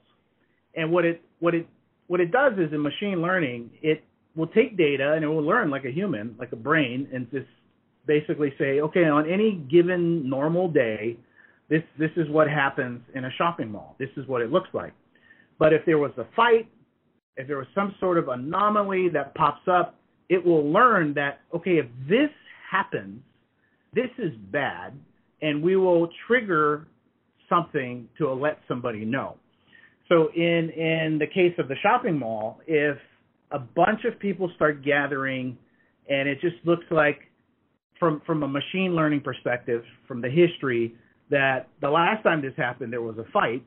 And 0.75 0.91
what 0.91 1.03
it 1.03 1.21
what 1.39 1.53
it 1.53 1.67
what 2.07 2.21
it 2.21 2.31
does 2.31 2.53
is 2.53 2.71
in 2.71 2.81
machine 2.81 3.21
learning, 3.21 3.71
it 3.81 4.03
will 4.35 4.47
take 4.47 4.77
data 4.77 5.13
and 5.13 5.23
it 5.23 5.27
will 5.27 5.43
learn 5.43 5.69
like 5.69 5.83
a 5.85 5.91
human, 5.91 6.35
like 6.39 6.51
a 6.53 6.55
brain, 6.55 7.07
and 7.13 7.29
just 7.31 7.47
basically 8.05 8.53
say, 8.57 8.81
okay, 8.81 9.05
on 9.05 9.29
any 9.29 9.65
given 9.69 10.29
normal 10.29 10.69
day, 10.69 11.17
this 11.69 11.81
this 11.97 12.11
is 12.17 12.29
what 12.29 12.49
happens 12.49 13.01
in 13.15 13.25
a 13.25 13.31
shopping 13.37 13.71
mall. 13.71 13.95
This 13.99 14.09
is 14.17 14.27
what 14.27 14.41
it 14.41 14.51
looks 14.51 14.69
like. 14.73 14.93
But 15.59 15.73
if 15.73 15.85
there 15.85 15.97
was 15.97 16.11
a 16.17 16.25
fight, 16.35 16.67
if 17.37 17.47
there 17.47 17.57
was 17.57 17.67
some 17.73 17.95
sort 17.99 18.17
of 18.17 18.27
anomaly 18.27 19.09
that 19.09 19.33
pops 19.35 19.67
up, 19.67 19.95
it 20.29 20.43
will 20.43 20.71
learn 20.71 21.13
that 21.15 21.41
okay, 21.53 21.77
if 21.77 21.85
this 22.07 22.29
happens, 22.69 23.21
this 23.93 24.09
is 24.17 24.31
bad, 24.51 24.93
and 25.43 25.61
we 25.61 25.75
will 25.75 26.09
trigger 26.25 26.87
something 27.49 28.07
to 28.17 28.33
let 28.33 28.59
somebody 28.67 29.05
know. 29.05 29.35
So 30.09 30.29
in 30.35 30.69
in 30.71 31.19
the 31.19 31.27
case 31.27 31.53
of 31.59 31.67
the 31.67 31.75
shopping 31.83 32.17
mall, 32.17 32.61
if 32.65 32.97
a 33.51 33.59
bunch 33.59 34.05
of 34.05 34.17
people 34.19 34.49
start 34.55 34.83
gathering 34.83 35.57
and 36.09 36.27
it 36.27 36.39
just 36.41 36.55
looks 36.65 36.85
like 36.89 37.19
from 37.99 38.21
from 38.25 38.43
a 38.43 38.47
machine 38.47 38.95
learning 38.95 39.21
perspective 39.21 39.83
from 40.07 40.21
the 40.21 40.29
history 40.29 40.95
that 41.29 41.67
the 41.81 41.89
last 41.89 42.23
time 42.23 42.41
this 42.41 42.53
happened 42.57 42.91
there 42.91 43.01
was 43.01 43.17
a 43.17 43.25
fight 43.31 43.63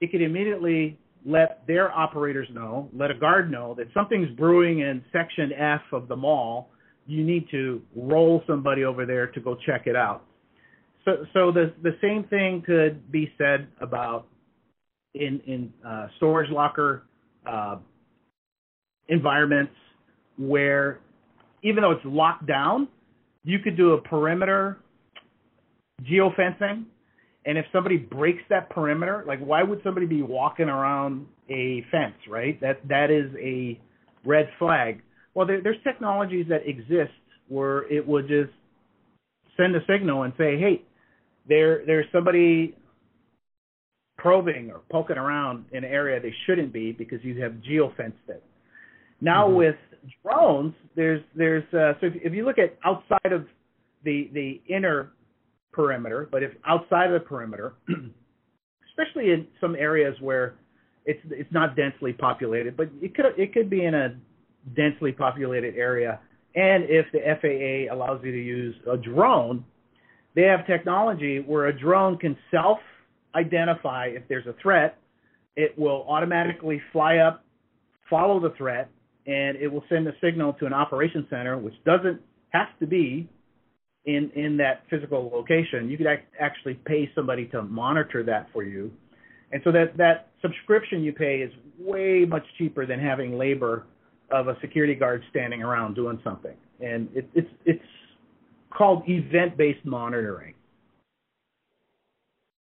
it 0.00 0.10
could 0.10 0.22
immediately 0.22 0.98
let 1.24 1.66
their 1.66 1.90
operators 1.90 2.46
know 2.52 2.88
let 2.92 3.10
a 3.10 3.14
guard 3.14 3.50
know 3.50 3.74
that 3.76 3.86
something's 3.94 4.30
brewing 4.36 4.80
in 4.80 5.02
section 5.10 5.52
f 5.52 5.80
of 5.92 6.06
the 6.06 6.16
mall 6.16 6.70
you 7.06 7.24
need 7.24 7.46
to 7.50 7.82
roll 7.96 8.42
somebody 8.46 8.84
over 8.84 9.06
there 9.06 9.26
to 9.26 9.40
go 9.40 9.56
check 9.66 9.86
it 9.86 9.96
out 9.96 10.24
so 11.04 11.24
so 11.32 11.52
the 11.52 11.72
the 11.82 11.96
same 12.00 12.24
thing 12.24 12.62
could 12.64 13.10
be 13.10 13.32
said 13.38 13.68
about 13.80 14.26
in 15.14 15.40
in 15.46 15.72
uh, 15.86 16.08
storage 16.16 16.50
locker 16.50 17.04
uh, 17.46 17.76
environments 19.08 19.72
where 20.38 21.00
even 21.62 21.82
though 21.82 21.92
it's 21.92 22.04
locked 22.04 22.46
down, 22.46 22.88
you 23.44 23.58
could 23.58 23.76
do 23.76 23.92
a 23.92 24.00
perimeter 24.00 24.78
geofencing. 26.02 26.84
And 27.46 27.56
if 27.56 27.64
somebody 27.72 27.96
breaks 27.96 28.42
that 28.50 28.68
perimeter, 28.70 29.24
like 29.26 29.40
why 29.40 29.62
would 29.62 29.80
somebody 29.82 30.06
be 30.06 30.22
walking 30.22 30.68
around 30.68 31.26
a 31.48 31.84
fence, 31.90 32.14
right? 32.28 32.60
That 32.60 32.86
that 32.88 33.10
is 33.10 33.30
a 33.40 33.80
red 34.24 34.48
flag. 34.58 35.02
Well, 35.34 35.46
there, 35.46 35.62
there's 35.62 35.82
technologies 35.82 36.46
that 36.48 36.68
exist 36.68 37.12
where 37.48 37.90
it 37.90 38.06
would 38.06 38.28
just 38.28 38.52
send 39.56 39.74
a 39.74 39.80
signal 39.86 40.24
and 40.24 40.34
say, 40.36 40.58
"Hey, 40.58 40.82
there 41.48 41.84
there's 41.86 42.06
somebody 42.12 42.76
probing 44.18 44.70
or 44.70 44.80
poking 44.90 45.16
around 45.16 45.64
in 45.72 45.84
an 45.84 45.90
area 45.90 46.20
they 46.20 46.34
shouldn't 46.46 46.72
be 46.72 46.92
because 46.92 47.18
you 47.22 47.40
have 47.40 47.52
geofenced 47.68 48.28
it." 48.28 48.42
Now 49.20 49.46
mm-hmm. 49.46 49.56
with 49.56 49.76
drones, 50.22 50.74
there's 50.96 51.22
there's 51.34 51.64
uh, 51.74 51.94
so 52.00 52.06
if, 52.06 52.14
if 52.16 52.32
you 52.32 52.44
look 52.44 52.58
at 52.58 52.76
outside 52.84 53.32
of 53.32 53.46
the 54.04 54.30
the 54.32 54.60
inner 54.72 55.12
perimeter, 55.72 56.28
but 56.30 56.42
if 56.42 56.52
outside 56.66 57.06
of 57.10 57.20
the 57.20 57.26
perimeter, 57.26 57.74
especially 58.90 59.30
in 59.30 59.46
some 59.60 59.74
areas 59.74 60.14
where 60.20 60.54
it's 61.06 61.20
it's 61.30 61.52
not 61.52 61.76
densely 61.76 62.12
populated, 62.12 62.76
but 62.76 62.88
it 63.00 63.14
could 63.14 63.26
it 63.36 63.52
could 63.52 63.70
be 63.70 63.84
in 63.84 63.94
a 63.94 64.16
densely 64.76 65.12
populated 65.12 65.74
area. 65.76 66.20
And 66.54 66.84
if 66.84 67.06
the 67.12 67.20
FAA 67.40 67.94
allows 67.94 68.20
you 68.24 68.32
to 68.32 68.42
use 68.42 68.74
a 68.90 68.96
drone, 68.96 69.64
they 70.34 70.42
have 70.42 70.66
technology 70.66 71.40
where 71.40 71.66
a 71.66 71.78
drone 71.78 72.16
can 72.16 72.36
self 72.50 72.78
identify 73.34 74.06
if 74.06 74.22
there's 74.28 74.46
a 74.46 74.54
threat. 74.62 74.98
It 75.56 75.78
will 75.78 76.04
automatically 76.08 76.80
fly 76.92 77.18
up, 77.18 77.44
follow 78.08 78.40
the 78.40 78.50
threat, 78.56 78.90
and 79.26 79.56
it 79.56 79.68
will 79.68 79.84
send 79.88 80.06
a 80.08 80.12
signal 80.22 80.52
to 80.54 80.66
an 80.66 80.72
operation 80.72 81.26
center, 81.28 81.58
which 81.58 81.74
doesn't 81.84 82.20
have 82.50 82.68
to 82.80 82.86
be 82.86 83.28
in 84.04 84.30
in 84.34 84.56
that 84.58 84.84
physical 84.88 85.30
location. 85.32 85.88
You 85.88 85.96
could 85.96 86.06
actually 86.38 86.74
pay 86.86 87.10
somebody 87.14 87.46
to 87.46 87.62
monitor 87.62 88.22
that 88.24 88.48
for 88.52 88.62
you, 88.62 88.90
and 89.52 89.60
so 89.64 89.72
that 89.72 89.96
that 89.96 90.28
subscription 90.40 91.02
you 91.02 91.12
pay 91.12 91.40
is 91.40 91.52
way 91.78 92.24
much 92.24 92.44
cheaper 92.56 92.86
than 92.86 92.98
having 92.98 93.36
labor 93.36 93.86
of 94.30 94.48
a 94.48 94.56
security 94.60 94.94
guard 94.94 95.22
standing 95.30 95.62
around 95.62 95.94
doing 95.94 96.20
something. 96.22 96.54
And 96.80 97.08
it, 97.14 97.28
it's 97.34 97.50
it's 97.64 97.84
called 98.72 99.08
event-based 99.08 99.84
monitoring. 99.84 100.54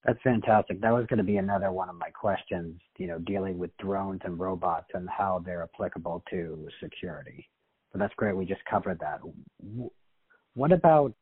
That's 0.05 0.19
fantastic. 0.23 0.81
That 0.83 0.93
was 0.93 1.07
going 1.07 1.19
to 1.19 1.25
be 1.25 1.39
another 1.39 1.73
one 1.73 1.89
of 1.89 1.97
my 1.97 2.11
questions, 2.11 2.79
you 2.99 3.07
know, 3.07 3.19
dealing 3.19 3.59
with 3.59 3.71
drones 3.79 4.21
and 4.25 4.39
robots 4.39 4.89
and 4.93 5.09
how 5.09 5.43
they're 5.45 5.63
applicable 5.63 6.23
to 6.31 6.69
security. 6.83 7.49
But 7.91 8.01
that's 8.01 8.15
great. 8.17 8.37
We 8.37 8.45
just 8.45 8.65
covered 8.67 8.99
that. 9.01 9.21
What 10.55 10.73
about 10.73 11.15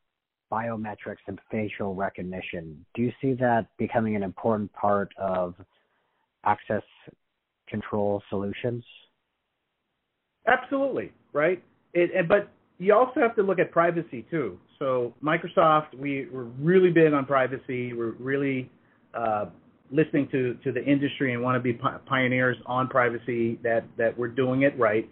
biometrics 0.53 1.23
and 1.27 1.39
facial 1.49 1.95
recognition. 1.95 2.85
Do 2.93 3.01
you 3.01 3.11
see 3.19 3.33
that 3.33 3.67
becoming 3.77 4.15
an 4.15 4.21
important 4.21 4.71
part 4.73 5.11
of 5.17 5.55
access 6.45 6.83
control 7.67 8.21
solutions? 8.29 8.83
Absolutely, 10.47 11.11
right? 11.31 11.63
It, 11.93 12.27
but 12.27 12.51
you 12.83 12.93
also 12.93 13.19
have 13.19 13.35
to 13.35 13.43
look 13.43 13.59
at 13.59 13.71
privacy 13.71 14.25
too. 14.29 14.59
So 14.79 15.13
Microsoft, 15.23 15.97
we, 15.97 16.27
we're 16.31 16.43
really 16.43 16.91
big 16.91 17.13
on 17.13 17.25
privacy. 17.25 17.93
We're 17.93 18.11
really 18.19 18.69
uh, 19.13 19.45
listening 19.91 20.27
to, 20.31 20.55
to 20.63 20.71
the 20.71 20.83
industry 20.83 21.33
and 21.33 21.41
want 21.41 21.55
to 21.55 21.61
be 21.61 21.79
pioneers 22.05 22.57
on 22.65 22.87
privacy 22.87 23.59
that, 23.63 23.85
that 23.97 24.17
we're 24.17 24.27
doing 24.27 24.63
it 24.63 24.77
right. 24.77 25.09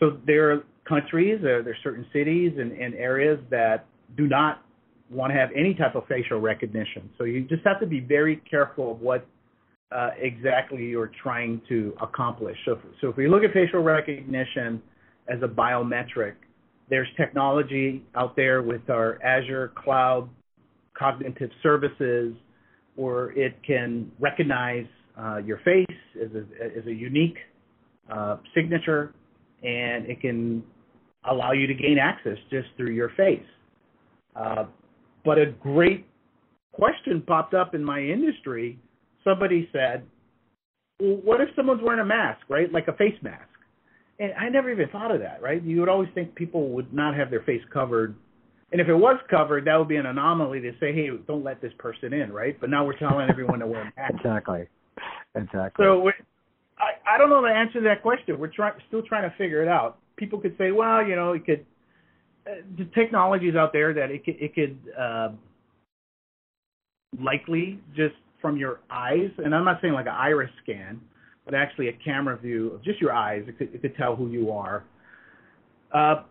So 0.00 0.18
there 0.26 0.52
are 0.52 0.64
countries, 0.88 1.38
there, 1.42 1.62
there 1.62 1.74
are 1.74 1.84
certain 1.84 2.06
cities 2.12 2.52
and, 2.58 2.72
and 2.72 2.94
areas 2.94 3.38
that 3.50 3.86
do 4.16 4.26
not 4.26 4.64
want 5.10 5.32
to 5.32 5.38
have 5.38 5.50
any 5.54 5.74
type 5.74 5.94
of 5.94 6.06
facial 6.08 6.40
recognition. 6.40 7.08
So 7.18 7.24
you 7.24 7.42
just 7.42 7.64
have 7.64 7.78
to 7.80 7.86
be 7.86 8.00
very 8.00 8.36
careful 8.50 8.92
of 8.92 9.00
what 9.00 9.26
uh, 9.94 10.10
exactly 10.18 10.86
you're 10.86 11.12
trying 11.22 11.60
to 11.68 11.94
accomplish. 12.00 12.56
So, 12.64 12.80
so 13.00 13.10
if 13.10 13.16
we 13.16 13.28
look 13.28 13.44
at 13.44 13.52
facial 13.52 13.80
recognition 13.80 14.82
as 15.28 15.40
a 15.42 15.48
biometric, 15.48 16.34
there's 16.90 17.08
technology 17.16 18.02
out 18.14 18.36
there 18.36 18.62
with 18.62 18.88
our 18.90 19.22
Azure 19.22 19.72
cloud 19.76 20.28
cognitive 20.98 21.50
services 21.62 22.34
where 22.96 23.30
it 23.30 23.54
can 23.66 24.10
recognize 24.20 24.86
uh, 25.18 25.38
your 25.38 25.58
face 25.58 25.86
as 26.22 26.28
a, 26.34 26.78
as 26.78 26.86
a 26.86 26.92
unique 26.92 27.36
uh, 28.10 28.36
signature 28.54 29.14
and 29.62 30.06
it 30.06 30.20
can 30.20 30.62
allow 31.30 31.52
you 31.52 31.66
to 31.66 31.74
gain 31.74 31.98
access 31.98 32.36
just 32.50 32.68
through 32.76 32.90
your 32.90 33.10
face. 33.16 33.40
Uh, 34.34 34.64
but 35.24 35.38
a 35.38 35.46
great 35.46 36.06
question 36.72 37.22
popped 37.26 37.54
up 37.54 37.74
in 37.74 37.84
my 37.84 38.00
industry. 38.00 38.78
Somebody 39.22 39.68
said, 39.72 40.04
well, 41.00 41.20
what 41.24 41.40
if 41.40 41.48
someone's 41.54 41.82
wearing 41.82 42.00
a 42.00 42.04
mask, 42.04 42.40
right? 42.48 42.70
Like 42.72 42.88
a 42.88 42.92
face 42.94 43.16
mask. 43.22 43.51
And 44.18 44.32
I 44.34 44.48
never 44.48 44.70
even 44.70 44.88
thought 44.90 45.10
of 45.10 45.20
that, 45.20 45.42
right? 45.42 45.62
You 45.62 45.80
would 45.80 45.88
always 45.88 46.08
think 46.14 46.34
people 46.34 46.68
would 46.70 46.92
not 46.92 47.14
have 47.16 47.30
their 47.30 47.42
face 47.42 47.62
covered. 47.72 48.14
And 48.70 48.80
if 48.80 48.88
it 48.88 48.94
was 48.94 49.18
covered, 49.30 49.66
that 49.66 49.76
would 49.76 49.88
be 49.88 49.96
an 49.96 50.06
anomaly 50.06 50.60
to 50.60 50.72
say, 50.80 50.92
hey, 50.92 51.08
don't 51.26 51.44
let 51.44 51.60
this 51.60 51.72
person 51.78 52.12
in, 52.12 52.32
right? 52.32 52.58
But 52.60 52.70
now 52.70 52.84
we're 52.86 52.98
telling 52.98 53.28
everyone 53.28 53.58
to 53.58 53.66
wear 53.66 53.82
a 53.82 53.92
mask. 54.00 54.14
Exactly. 54.14 54.66
Exactly. 55.34 55.84
So 55.84 56.10
I, 56.78 57.14
I 57.14 57.18
don't 57.18 57.30
know 57.30 57.42
the 57.42 57.48
answer 57.48 57.80
to 57.80 57.84
that 57.84 58.02
question. 58.02 58.38
We're 58.38 58.48
trying, 58.48 58.74
still 58.88 59.02
trying 59.02 59.28
to 59.28 59.36
figure 59.36 59.62
it 59.62 59.68
out. 59.68 59.98
People 60.16 60.40
could 60.40 60.56
say, 60.58 60.72
well, 60.72 61.06
you 61.06 61.16
know, 61.16 61.32
it 61.32 61.44
could 61.44 61.66
the 62.44 62.84
technologies 62.94 63.54
out 63.54 63.72
there 63.72 63.94
that 63.94 64.10
it 64.10 64.24
could, 64.24 64.36
it 64.40 64.54
could 64.54 64.78
uh, 64.98 65.28
likely 67.20 67.78
just 67.94 68.14
from 68.40 68.56
your 68.56 68.80
eyes, 68.90 69.30
and 69.38 69.54
I'm 69.54 69.64
not 69.64 69.80
saying 69.80 69.94
like 69.94 70.06
an 70.06 70.14
iris 70.14 70.50
scan, 70.62 71.00
but 71.44 71.54
actually 71.54 71.88
a 71.88 71.92
camera 72.04 72.36
view 72.36 72.72
of 72.72 72.84
just 72.84 73.00
your 73.00 73.12
eyes. 73.12 73.44
It 73.48 73.58
could, 73.58 73.74
it 73.74 73.82
could 73.82 73.96
tell 73.96 74.16
who 74.16 74.28
you 74.28 74.50
are. 74.50 74.84
Uh, 75.92 76.22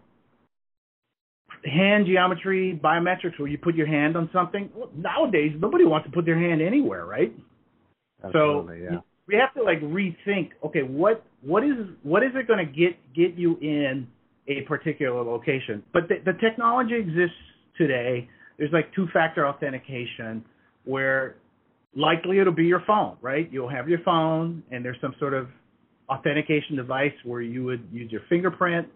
hand 1.65 2.05
geometry, 2.05 2.79
biometrics, 2.83 3.37
where 3.37 3.47
you 3.47 3.57
put 3.57 3.75
your 3.75 3.87
hand 3.87 4.15
on 4.15 4.29
something. 4.33 4.69
Well, 4.75 4.89
nowadays, 4.95 5.51
nobody 5.59 5.85
wants 5.85 6.07
to 6.07 6.11
put 6.11 6.25
their 6.25 6.39
hand 6.39 6.61
anywhere, 6.61 7.05
right? 7.05 7.33
Absolutely, 8.23 8.79
so 8.87 8.93
yeah. 8.93 8.99
we 9.27 9.35
have 9.35 9.53
to 9.55 9.63
like 9.63 9.81
rethink. 9.81 10.51
Okay, 10.65 10.83
what 10.83 11.23
what 11.41 11.63
is 11.63 11.75
what 12.03 12.23
is 12.23 12.31
it 12.35 12.47
going 12.47 12.65
to 12.65 12.71
get 12.71 12.97
get 13.13 13.35
you 13.35 13.57
in 13.61 14.07
a 14.47 14.61
particular 14.61 15.23
location. 15.23 15.83
But 15.93 16.03
the, 16.07 16.15
the 16.25 16.37
technology 16.39 16.95
exists 16.95 17.35
today. 17.77 18.27
There's 18.57 18.71
like 18.71 18.93
two-factor 18.93 19.47
authentication 19.47 20.43
where 20.83 21.35
likely 21.95 22.39
it'll 22.39 22.53
be 22.53 22.65
your 22.65 22.83
phone, 22.85 23.17
right? 23.21 23.51
You'll 23.51 23.69
have 23.69 23.89
your 23.89 23.99
phone 23.99 24.63
and 24.71 24.83
there's 24.83 24.99
some 25.01 25.15
sort 25.19 25.33
of 25.33 25.47
authentication 26.09 26.75
device 26.75 27.13
where 27.23 27.41
you 27.41 27.63
would 27.63 27.87
use 27.91 28.11
your 28.11 28.21
fingerprint 28.29 28.87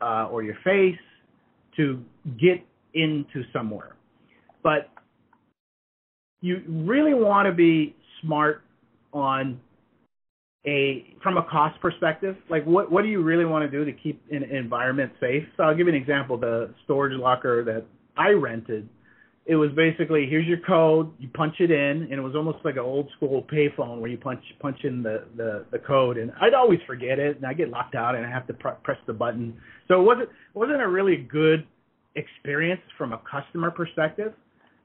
uh, 0.00 0.28
or 0.30 0.42
your 0.42 0.56
face 0.64 0.98
to 1.76 2.02
get 2.40 2.64
into 2.94 3.42
somewhere. 3.52 3.96
But 4.62 4.90
you 6.40 6.62
really 6.68 7.14
want 7.14 7.46
to 7.46 7.52
be 7.52 7.94
smart 8.22 8.62
on 9.12 9.60
a 10.66 11.14
from 11.22 11.36
a 11.36 11.44
cost 11.44 11.80
perspective, 11.80 12.36
like 12.50 12.64
what 12.64 12.90
what 12.90 13.02
do 13.02 13.08
you 13.08 13.22
really 13.22 13.44
want 13.44 13.70
to 13.70 13.70
do 13.70 13.84
to 13.84 13.92
keep 13.92 14.20
an 14.30 14.42
environment 14.42 15.12
safe? 15.20 15.44
So 15.56 15.62
I'll 15.62 15.76
give 15.76 15.86
you 15.86 15.94
an 15.94 16.00
example. 16.00 16.36
The 16.36 16.74
storage 16.84 17.18
locker 17.18 17.64
that 17.64 17.84
I 18.16 18.30
rented, 18.30 18.88
it 19.46 19.54
was 19.54 19.70
basically 19.76 20.26
here's 20.28 20.46
your 20.46 20.58
code, 20.66 21.12
you 21.18 21.28
punch 21.28 21.54
it 21.60 21.70
in, 21.70 22.02
and 22.02 22.12
it 22.12 22.20
was 22.20 22.34
almost 22.34 22.58
like 22.64 22.74
an 22.74 22.80
old 22.80 23.08
school 23.16 23.46
payphone 23.50 24.00
where 24.00 24.10
you 24.10 24.18
punch 24.18 24.42
punch 24.60 24.78
in 24.84 25.02
the 25.02 25.24
the, 25.36 25.64
the 25.70 25.78
code, 25.78 26.18
and 26.18 26.32
I'd 26.40 26.54
always 26.54 26.80
forget 26.86 27.18
it, 27.18 27.36
and 27.36 27.46
I 27.46 27.54
get 27.54 27.70
locked 27.70 27.94
out, 27.94 28.16
and 28.16 28.26
I 28.26 28.30
have 28.30 28.46
to 28.48 28.54
pr- 28.54 28.80
press 28.82 28.98
the 29.06 29.12
button. 29.12 29.56
So 29.88 30.00
it 30.00 30.04
wasn't 30.04 30.28
it 30.28 30.58
wasn't 30.58 30.82
a 30.82 30.88
really 30.88 31.16
good 31.16 31.66
experience 32.16 32.80
from 32.98 33.12
a 33.12 33.20
customer 33.30 33.70
perspective. 33.70 34.32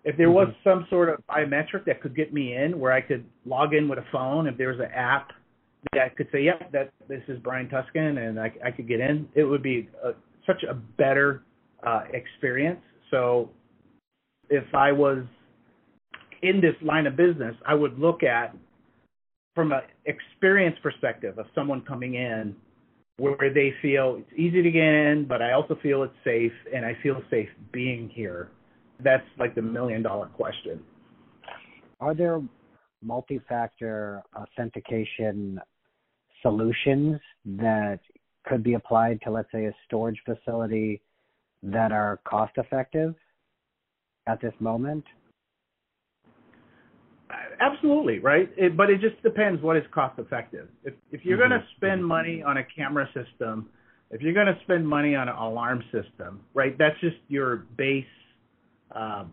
If 0.04 0.18
there 0.18 0.32
was 0.32 0.48
mm-hmm. 0.48 0.70
some 0.70 0.88
sort 0.90 1.10
of 1.10 1.20
biometric 1.28 1.86
that 1.86 2.02
could 2.02 2.16
get 2.16 2.34
me 2.34 2.56
in, 2.56 2.80
where 2.80 2.92
I 2.92 3.02
could 3.02 3.26
log 3.46 3.74
in 3.74 3.88
with 3.88 4.00
a 4.00 4.06
phone, 4.12 4.48
if 4.48 4.58
there 4.58 4.70
was 4.70 4.80
an 4.80 4.92
app 4.96 5.32
that 5.94 6.16
could 6.16 6.28
say, 6.32 6.44
"Yep, 6.44 6.72
that 6.72 6.92
this 7.08 7.24
is 7.28 7.40
Brian 7.40 7.68
Tuskan," 7.68 8.18
and 8.18 8.40
I, 8.40 8.52
I 8.64 8.72
could 8.72 8.88
get 8.88 9.00
in. 9.00 9.28
It 9.34 9.44
would 9.44 9.64
be 9.64 9.90
a, 10.04 10.12
such 10.46 10.64
a 10.70 10.74
better 10.74 11.44
uh, 11.86 12.04
experience. 12.14 12.82
So, 13.10 13.50
if 14.52 14.76
I 14.76 14.92
was 14.92 15.24
in 16.44 16.60
this 16.62 16.76
line 16.82 17.08
of 17.08 17.16
business, 17.16 17.56
I 17.66 17.74
would 17.74 17.98
look 17.98 18.22
at 18.22 18.56
from 19.56 19.72
an 19.72 19.82
experience 20.06 20.76
perspective 20.84 21.40
of 21.40 21.46
someone 21.56 21.82
coming 21.82 22.16
in 22.16 22.56
where 23.18 23.54
they 23.54 23.74
feel 23.82 24.18
it's 24.20 24.40
easy 24.40 24.62
to 24.62 24.72
get 24.72 24.84
in, 24.84 25.26
but 25.28 25.42
I 25.42 25.54
also 25.54 25.78
feel 25.82 26.04
it's 26.04 26.14
safe, 26.24 26.52
and 26.74 26.86
I 26.86 26.98
feel 27.02 27.22
safe 27.30 27.50
being 27.72 28.10
here. 28.10 28.50
That's 29.04 29.26
like 29.40 29.56
the 29.56 29.62
million 29.62 30.02
dollar 30.02 30.28
question. 30.28 30.82
Are 32.00 32.14
there 32.14 32.42
multi-factor 33.04 34.22
authentication 34.36 35.60
solutions 36.42 37.20
that 37.46 38.00
could 38.46 38.64
be 38.64 38.74
applied 38.74 39.22
to, 39.24 39.32
let's 39.32 39.52
say, 39.52 39.66
a 39.66 39.76
storage 39.86 40.20
facility 40.26 41.02
that 41.64 41.92
are 41.92 42.20
cost 42.26 42.54
effective 42.58 43.14
at 44.28 44.42
this 44.42 44.54
moment? 44.60 45.04
Absolutely, 47.60 48.20
right? 48.20 48.50
It, 48.58 48.76
but 48.76 48.90
it 48.90 49.00
just 49.00 49.22
depends 49.24 49.62
what 49.62 49.78
is 49.78 49.84
cost 49.94 50.20
effective. 50.20 50.68
If 50.84 50.94
if 51.12 51.24
you're 51.24 51.38
mm-hmm. 51.38 51.50
going 51.50 51.62
to 51.62 51.68
spend 51.78 52.06
money 52.06 52.44
on 52.44 52.58
a 52.58 52.64
camera 52.76 53.08
system 53.14 53.70
if 54.12 54.22
you're 54.22 54.34
going 54.34 54.48
to 54.48 54.58
spend 54.64 54.88
money 54.88 55.16
on 55.16 55.30
an 55.30 55.36
alarm 55.36 55.84
system, 55.86 56.42
right, 56.54 56.78
that's 56.78 57.00
just 57.00 57.16
your 57.30 57.66
base 57.78 58.04
uh, 58.94 59.24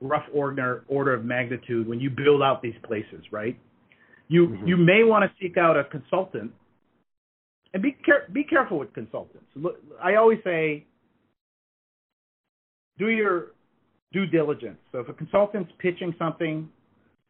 rough 0.00 0.24
order 0.34 0.84
order 0.88 1.14
of 1.14 1.24
magnitude 1.24 1.86
when 1.86 2.00
you 2.00 2.10
build 2.10 2.42
out 2.42 2.60
these 2.60 2.74
places, 2.84 3.22
right? 3.30 3.58
You 4.28 4.48
mm-hmm. 4.48 4.66
you 4.66 4.76
may 4.76 5.04
want 5.04 5.24
to 5.24 5.30
seek 5.40 5.56
out 5.56 5.76
a 5.76 5.84
consultant, 5.84 6.50
and 7.72 7.82
be 7.82 7.92
care- 8.04 8.26
be 8.32 8.42
careful 8.42 8.80
with 8.80 8.92
consultants. 8.92 9.46
I 10.02 10.16
always 10.16 10.38
say, 10.42 10.86
do 12.98 13.08
your 13.10 13.52
due 14.12 14.26
diligence. 14.26 14.78
So 14.92 14.98
if 14.98 15.08
a 15.08 15.12
consultant's 15.12 15.72
pitching 15.78 16.14
something, 16.18 16.68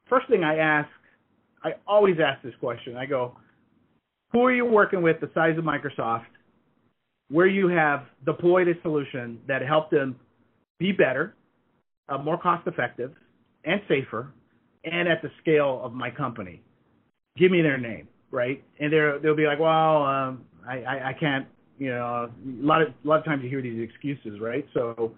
first 0.09 0.29
thing 0.29 0.45
I 0.45 0.57
ask, 0.57 0.89
I 1.63 1.73
always 1.87 2.17
ask 2.25 2.43
this 2.43 2.55
question. 2.61 2.97
I 2.97 3.07
go, 3.07 3.37
who 4.33 4.45
are 4.45 4.53
you 4.53 4.65
working 4.65 5.03
with 5.03 5.21
the 5.21 5.31
size 5.35 5.59
of 5.59 5.65
Microsoft, 5.65 6.25
where 7.31 7.47
you 7.47 7.69
have 7.69 8.05
deployed 8.25 8.69
a 8.69 8.81
solution 8.83 9.39
that 9.47 9.63
helped 9.63 9.91
them 9.91 10.17
be 10.79 10.93
better, 10.93 11.35
uh, 12.09 12.19
more 12.19 12.39
cost 12.39 12.67
effective, 12.67 13.13
and 13.65 13.81
safer, 13.89 14.33
and 14.85 15.09
at 15.09 15.23
the 15.23 15.31
scale 15.41 15.81
of 15.85 15.93
my 15.93 16.11
company. 16.11 16.63
Give 17.37 17.51
me 17.51 17.63
their 17.63 17.79
name, 17.79 18.09
right? 18.31 18.63
And 18.81 18.93
they'll 18.93 19.37
be 19.37 19.47
like, 19.47 19.61
well, 19.61 20.03
um, 20.03 20.45
I, 20.67 20.79
I, 20.83 21.09
I 21.11 21.13
can't, 21.19 21.47
you 21.79 21.91
know, 21.91 22.31
a 22.35 22.65
lot 22.65 22.83
of 22.83 22.89
a 22.89 23.09
lot 23.09 23.19
of 23.21 23.25
times 23.25 23.43
you 23.43 23.49
hear 23.49 23.63
these 23.63 23.83
excuses, 23.83 24.41
right? 24.41 24.67
So, 24.75 25.13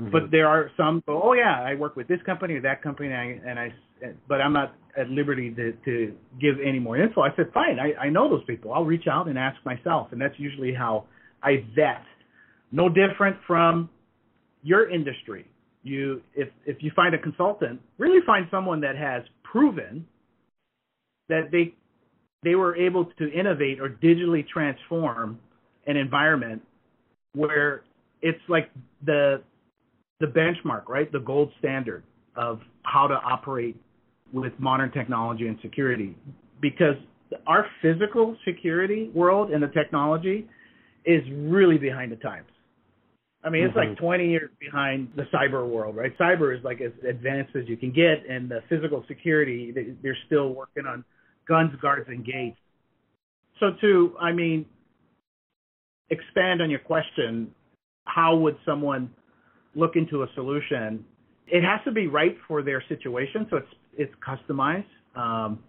mm-hmm. 0.00 0.10
but 0.10 0.30
there 0.30 0.48
are 0.48 0.70
some. 0.76 1.02
Oh 1.08 1.32
yeah, 1.32 1.62
I 1.62 1.74
work 1.74 1.96
with 1.96 2.08
this 2.08 2.20
company 2.24 2.54
or 2.54 2.62
that 2.62 2.82
company, 2.82 3.08
and 3.08 3.16
I, 3.16 3.50
and 3.50 3.58
I 3.58 3.72
but 4.28 4.40
I'm 4.40 4.52
not 4.52 4.74
at 4.96 5.08
liberty 5.08 5.50
to, 5.54 5.72
to 5.84 6.14
give 6.40 6.56
any 6.64 6.78
more 6.78 6.96
info. 6.96 7.22
I 7.22 7.34
said, 7.36 7.46
fine, 7.52 7.78
I, 7.78 8.06
I 8.06 8.08
know 8.08 8.28
those 8.28 8.44
people. 8.44 8.72
I'll 8.72 8.84
reach 8.84 9.06
out 9.10 9.28
and 9.28 9.38
ask 9.38 9.56
myself, 9.64 10.08
and 10.12 10.20
that's 10.20 10.34
usually 10.38 10.74
how 10.74 11.04
I 11.42 11.64
vet. 11.74 12.02
No 12.72 12.88
different 12.88 13.36
from 13.46 13.88
your 14.62 14.90
industry. 14.90 15.46
You, 15.82 16.20
if 16.34 16.48
if 16.64 16.78
you 16.80 16.90
find 16.96 17.14
a 17.14 17.18
consultant, 17.18 17.80
really 17.98 18.18
find 18.26 18.46
someone 18.50 18.80
that 18.80 18.96
has 18.96 19.22
proven 19.44 20.06
that 21.28 21.50
they 21.52 21.74
they 22.42 22.56
were 22.56 22.76
able 22.76 23.04
to 23.18 23.32
innovate 23.32 23.80
or 23.80 23.88
digitally 23.88 24.46
transform 24.46 25.38
an 25.86 25.96
environment 25.96 26.62
where 27.34 27.82
it's 28.20 28.40
like 28.48 28.70
the 29.04 29.42
the 30.20 30.26
benchmark, 30.26 30.88
right? 30.88 31.10
The 31.10 31.20
gold 31.20 31.52
standard 31.58 32.02
of 32.36 32.60
how 32.82 33.06
to 33.06 33.14
operate 33.14 33.76
with 34.32 34.52
modern 34.58 34.90
technology 34.90 35.46
and 35.46 35.58
security 35.62 36.16
because 36.60 36.96
our 37.46 37.66
physical 37.82 38.36
security 38.44 39.10
world 39.14 39.50
and 39.50 39.62
the 39.62 39.68
technology 39.68 40.46
is 41.04 41.22
really 41.32 41.78
behind 41.78 42.12
the 42.12 42.16
times. 42.16 42.48
I 43.44 43.50
mean, 43.50 43.64
it's 43.64 43.76
mm-hmm. 43.76 43.90
like 43.90 43.98
20 43.98 44.28
years 44.28 44.50
behind 44.58 45.08
the 45.14 45.22
cyber 45.32 45.68
world, 45.68 45.94
right? 45.94 46.16
Cyber 46.18 46.56
is 46.56 46.64
like 46.64 46.80
as 46.80 46.90
advanced 47.08 47.54
as 47.54 47.68
you 47.68 47.76
can 47.76 47.92
get, 47.92 48.28
and 48.28 48.50
the 48.50 48.60
physical 48.68 49.04
security, 49.06 49.72
they're 50.02 50.18
still 50.26 50.52
working 50.52 50.84
on 50.84 51.04
guns, 51.46 51.70
guards, 51.80 52.06
and 52.08 52.24
gates. 52.24 52.58
So, 53.60 53.70
to, 53.80 54.16
I 54.20 54.32
mean, 54.32 54.66
expand 56.10 56.60
on 56.60 56.70
your 56.70 56.80
question, 56.80 57.52
how 58.04 58.36
would 58.36 58.56
someone 58.66 59.10
look 59.76 59.94
into 59.94 60.24
a 60.24 60.26
solution? 60.34 61.04
It 61.46 61.62
has 61.62 61.80
to 61.84 61.92
be 61.92 62.08
right 62.08 62.36
for 62.48 62.62
their 62.62 62.82
situation. 62.88 63.46
So 63.50 63.58
it's 63.58 63.68
it's 63.96 64.12
customized. 64.26 64.84
Um, 65.14 65.60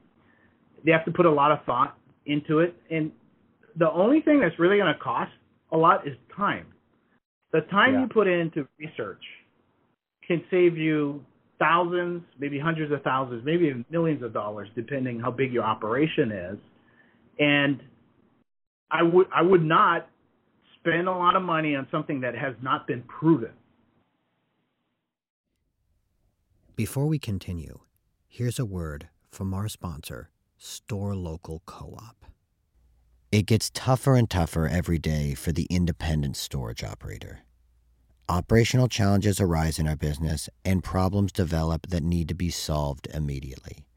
they 0.84 0.92
have 0.92 1.06
to 1.06 1.12
put 1.12 1.26
a 1.26 1.32
lot 1.32 1.52
of 1.52 1.60
thought 1.66 1.98
into 2.26 2.60
it, 2.60 2.76
and 2.90 3.12
the 3.78 3.90
only 3.92 4.22
thing 4.22 4.40
that's 4.40 4.58
really 4.60 4.78
going 4.78 4.94
to 4.94 5.00
cost 5.00 5.32
a 5.72 5.78
lot 5.78 6.08
is 6.08 6.16
time. 6.36 6.66
The 7.54 7.62
time 7.72 7.94
yeah. 7.94 8.02
you 8.02 8.08
put 8.08 8.28
into 8.28 8.68
research 8.80 9.22
can 10.28 10.44
save 10.52 10.78
you 10.78 11.24
thousands, 11.60 12.24
maybe 12.40 12.60
hundreds 12.60 12.92
of 12.92 13.02
thousands, 13.04 13.44
maybe 13.46 13.86
millions 13.90 14.22
of 14.24 14.34
dollars, 14.34 14.68
depending 14.76 15.20
how 15.20 15.32
big 15.32 15.54
your 15.54 15.64
operation 15.64 16.32
is. 16.32 16.58
And 17.40 17.82
I 18.92 19.04
would 19.04 19.28
I 19.34 19.42
would 19.42 19.64
not 19.64 20.10
spend 20.80 21.08
a 21.08 21.12
lot 21.12 21.36
of 21.36 21.44
money 21.44 21.76
on 21.76 21.88
something 21.92 22.22
that 22.22 22.36
has 22.36 22.56
not 22.62 22.88
been 22.88 23.04
proven. 23.04 23.52
Before 26.78 27.08
we 27.08 27.18
continue, 27.18 27.80
Here's 28.28 28.60
a 28.60 28.66
word 28.66 29.10
from 29.32 29.52
our 29.52 29.68
sponsor, 29.68 30.30
Store 30.60 31.16
Local 31.16 31.64
Co 31.66 31.98
op. 31.98 32.26
It 33.32 33.48
gets 33.48 33.72
tougher 33.72 34.14
and 34.14 34.30
tougher 34.30 34.68
every 34.68 35.00
day 35.00 35.34
for 35.34 35.52
the 35.52 35.66
independent 35.72 36.38
storage 36.38 36.84
operator. 36.84 37.40
Operational 38.30 38.88
challenges 38.88 39.42
arise 39.42 39.80
in 39.80 39.88
our 39.88 39.96
business 39.96 40.50
and 40.64 40.84
problems 40.84 41.32
develop 41.32 41.88
that 41.88 42.04
need 42.04 42.28
to 42.28 42.36
be 42.36 42.52
solved 42.52 43.08
immediately. 43.12 43.88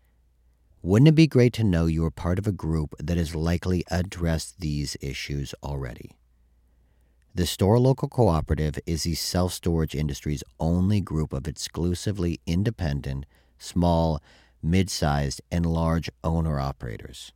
Wouldn't 0.81 1.09
it 1.09 1.15
be 1.15 1.27
great 1.27 1.53
to 1.55 1.65
know 1.65 1.85
you 1.85 2.03
are 2.07 2.11
part 2.11 2.39
of 2.39 2.47
a 2.47 2.53
group 2.67 2.95
that 2.99 3.19
has 3.19 3.35
likely 3.35 3.85
addressed 3.91 4.61
these 4.61 4.97
issues 5.03 5.55
already? 5.63 6.17
The 7.33 7.47
Store 7.47 7.79
Local 7.79 8.09
Cooperative 8.09 8.77
is 8.87 9.05
the 9.05 9.15
self 9.15 9.53
storage 9.53 9.95
industry's 9.95 10.43
only 10.59 11.01
group 11.01 11.33
of 11.33 11.47
exclusively 11.47 12.41
independent 12.45 13.25
small, 13.57 14.21
mid 14.61 14.91
sized, 14.91 15.41
and 15.49 15.65
large 15.65 16.11
owner 16.25 16.59
operators. 16.59 17.33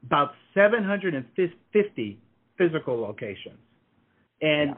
about 0.06 0.32
750 0.54 2.20
physical 2.58 3.00
locations. 3.00 3.60
And 4.42 4.72
yeah. 4.72 4.76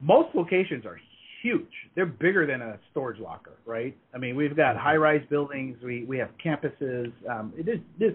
most 0.00 0.34
locations 0.34 0.84
are 0.86 0.98
huge. 1.42 1.70
They're 1.94 2.06
bigger 2.06 2.46
than 2.46 2.62
a 2.62 2.78
storage 2.90 3.20
locker, 3.20 3.58
right? 3.66 3.96
I 4.14 4.18
mean, 4.18 4.36
we've 4.36 4.56
got 4.56 4.76
high 4.76 4.96
rise 4.96 5.22
buildings, 5.28 5.76
we, 5.84 6.04
we 6.04 6.18
have 6.18 6.30
campuses. 6.44 7.12
Um, 7.30 7.52
it 7.56 7.68
is 7.68 7.80
this 7.98 8.12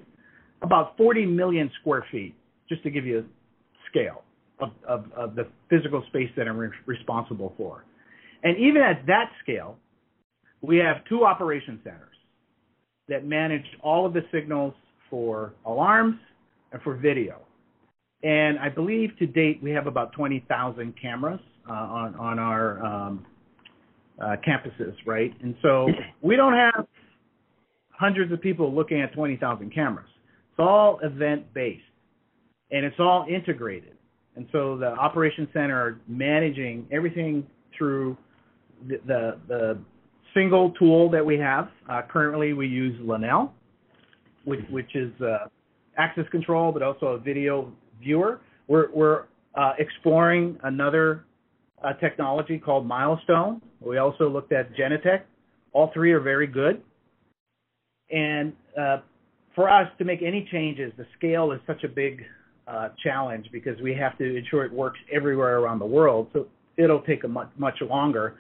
about 0.61 0.97
40 0.97 1.25
million 1.25 1.69
square 1.79 2.05
feet, 2.11 2.35
just 2.67 2.83
to 2.83 2.89
give 2.89 3.05
you 3.05 3.19
a 3.19 3.23
scale 3.89 4.23
of, 4.59 4.71
of, 4.87 5.05
of 5.15 5.35
the 5.35 5.47
physical 5.69 6.03
space 6.07 6.29
that 6.35 6.47
I'm 6.47 6.57
re- 6.57 6.69
responsible 6.85 7.53
for. 7.55 7.85
And 8.43 8.57
even 8.57 8.81
at 8.81 9.05
that 9.07 9.31
scale, 9.43 9.77
we 10.61 10.77
have 10.77 10.97
two 11.07 11.25
operation 11.25 11.79
centers 11.83 12.15
that 13.07 13.25
manage 13.25 13.65
all 13.81 14.05
of 14.05 14.13
the 14.13 14.21
signals 14.31 14.73
for 15.09 15.53
alarms 15.65 16.15
and 16.71 16.81
for 16.81 16.95
video. 16.95 17.41
And 18.23 18.59
I 18.59 18.69
believe 18.69 19.17
to 19.19 19.25
date 19.25 19.59
we 19.63 19.71
have 19.71 19.87
about 19.87 20.11
20,000 20.13 20.93
cameras 21.01 21.39
uh, 21.69 21.73
on 21.73 22.15
on 22.15 22.39
our 22.39 22.85
um, 22.85 23.25
uh, 24.21 24.35
campuses, 24.45 24.93
right? 25.05 25.33
And 25.41 25.55
so 25.61 25.87
we 26.21 26.35
don't 26.35 26.53
have 26.53 26.85
hundreds 27.91 28.31
of 28.31 28.41
people 28.41 28.73
looking 28.73 29.01
at 29.01 29.13
20,000 29.13 29.73
cameras. 29.73 30.09
It's 30.51 30.59
all 30.59 30.99
event 31.03 31.53
based, 31.53 31.83
and 32.71 32.85
it's 32.85 32.99
all 32.99 33.25
integrated. 33.29 33.95
And 34.35 34.47
so 34.51 34.77
the 34.77 34.87
operation 34.87 35.47
center 35.53 35.75
are 35.75 36.01
managing 36.07 36.87
everything 36.91 37.45
through 37.77 38.17
the 38.87 39.37
the, 39.47 39.79
single 40.33 40.71
tool 40.71 41.09
that 41.09 41.25
we 41.25 41.37
have. 41.37 41.69
Uh, 41.89 42.01
currently, 42.09 42.53
we 42.53 42.67
use 42.67 42.99
Lenel, 43.01 43.51
which, 44.45 44.59
which 44.69 44.95
is 44.95 45.11
uh, 45.21 45.47
access 45.97 46.25
control, 46.29 46.71
but 46.71 46.81
also 46.83 47.07
a 47.07 47.19
video 47.19 47.71
viewer. 48.01 48.39
We're, 48.67 48.91
we're 48.93 49.23
uh, 49.55 49.73
exploring 49.79 50.57
another 50.63 51.25
uh, 51.83 51.93
technology 51.93 52.57
called 52.57 52.85
Milestone. 52.85 53.61
We 53.81 53.97
also 53.97 54.29
looked 54.29 54.51
at 54.51 54.69
Genetec. 54.75 55.21
All 55.73 55.91
three 55.93 56.11
are 56.11 56.19
very 56.19 56.47
good. 56.47 56.81
And 58.11 58.53
uh, 58.79 58.97
for 59.55 59.69
us 59.69 59.87
to 59.97 60.05
make 60.05 60.21
any 60.21 60.47
changes, 60.51 60.91
the 60.97 61.05
scale 61.17 61.51
is 61.51 61.59
such 61.67 61.83
a 61.83 61.87
big 61.87 62.21
uh, 62.67 62.89
challenge 63.03 63.47
because 63.51 63.79
we 63.81 63.93
have 63.95 64.17
to 64.17 64.37
ensure 64.37 64.65
it 64.65 64.71
works 64.71 64.99
everywhere 65.11 65.59
around 65.59 65.79
the 65.79 65.85
world. 65.85 66.27
So 66.33 66.47
it'll 66.77 67.01
take 67.01 67.23
a 67.23 67.27
much 67.27 67.49
much 67.57 67.75
longer. 67.81 68.35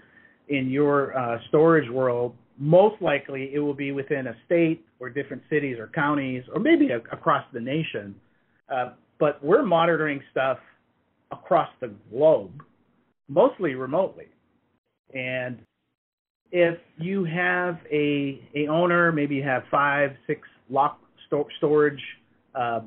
In 0.49 0.69
your 0.69 1.17
uh, 1.17 1.37
storage 1.47 1.89
world, 1.89 2.35
most 2.57 3.01
likely 3.01 3.51
it 3.53 3.59
will 3.59 3.73
be 3.73 3.91
within 3.91 4.27
a 4.27 4.35
state 4.45 4.85
or 4.99 5.09
different 5.09 5.41
cities 5.49 5.77
or 5.79 5.87
counties 5.87 6.43
or 6.53 6.59
maybe 6.59 6.89
a, 6.89 6.97
across 7.13 7.45
the 7.53 7.59
nation. 7.59 8.15
Uh, 8.73 8.91
but 9.19 9.43
we're 9.43 9.63
monitoring 9.63 10.21
stuff 10.31 10.57
across 11.31 11.69
the 11.79 11.91
globe, 12.11 12.63
mostly 13.27 13.75
remotely. 13.75 14.25
And 15.13 15.59
if 16.51 16.77
you 16.97 17.23
have 17.25 17.77
a 17.91 18.41
a 18.55 18.67
owner, 18.67 19.11
maybe 19.11 19.35
you 19.35 19.43
have 19.43 19.63
five, 19.69 20.11
six 20.27 20.47
lock 20.69 20.99
sto- 21.27 21.47
storage 21.57 22.01
uh, 22.55 22.81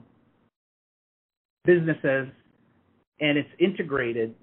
businesses, 1.64 2.28
and 3.20 3.38
it's 3.38 3.48
integrated, 3.58 4.34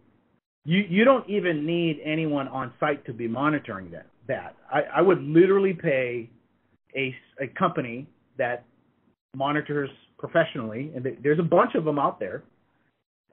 you 0.70 0.86
you 0.88 1.04
don't 1.04 1.28
even 1.28 1.66
need 1.66 2.00
anyone 2.06 2.48
on 2.48 2.72
site 2.80 3.04
to 3.08 3.14
be 3.14 3.28
monitoring 3.28 3.90
that. 3.90 4.06
That 4.28 4.56
I, 4.72 4.82
I 4.98 5.02
would 5.02 5.20
literally 5.24 5.74
pay 5.74 6.30
a 6.96 7.16
a 7.42 7.48
company 7.58 8.08
that 8.38 8.66
monitors 9.36 9.90
professionally, 10.20 10.92
and 10.96 11.06
there's 11.24 11.40
a 11.40 11.44
bunch 11.44 11.74
of 11.74 11.86
them 11.86 11.98
out 11.98 12.20
there, 12.20 12.44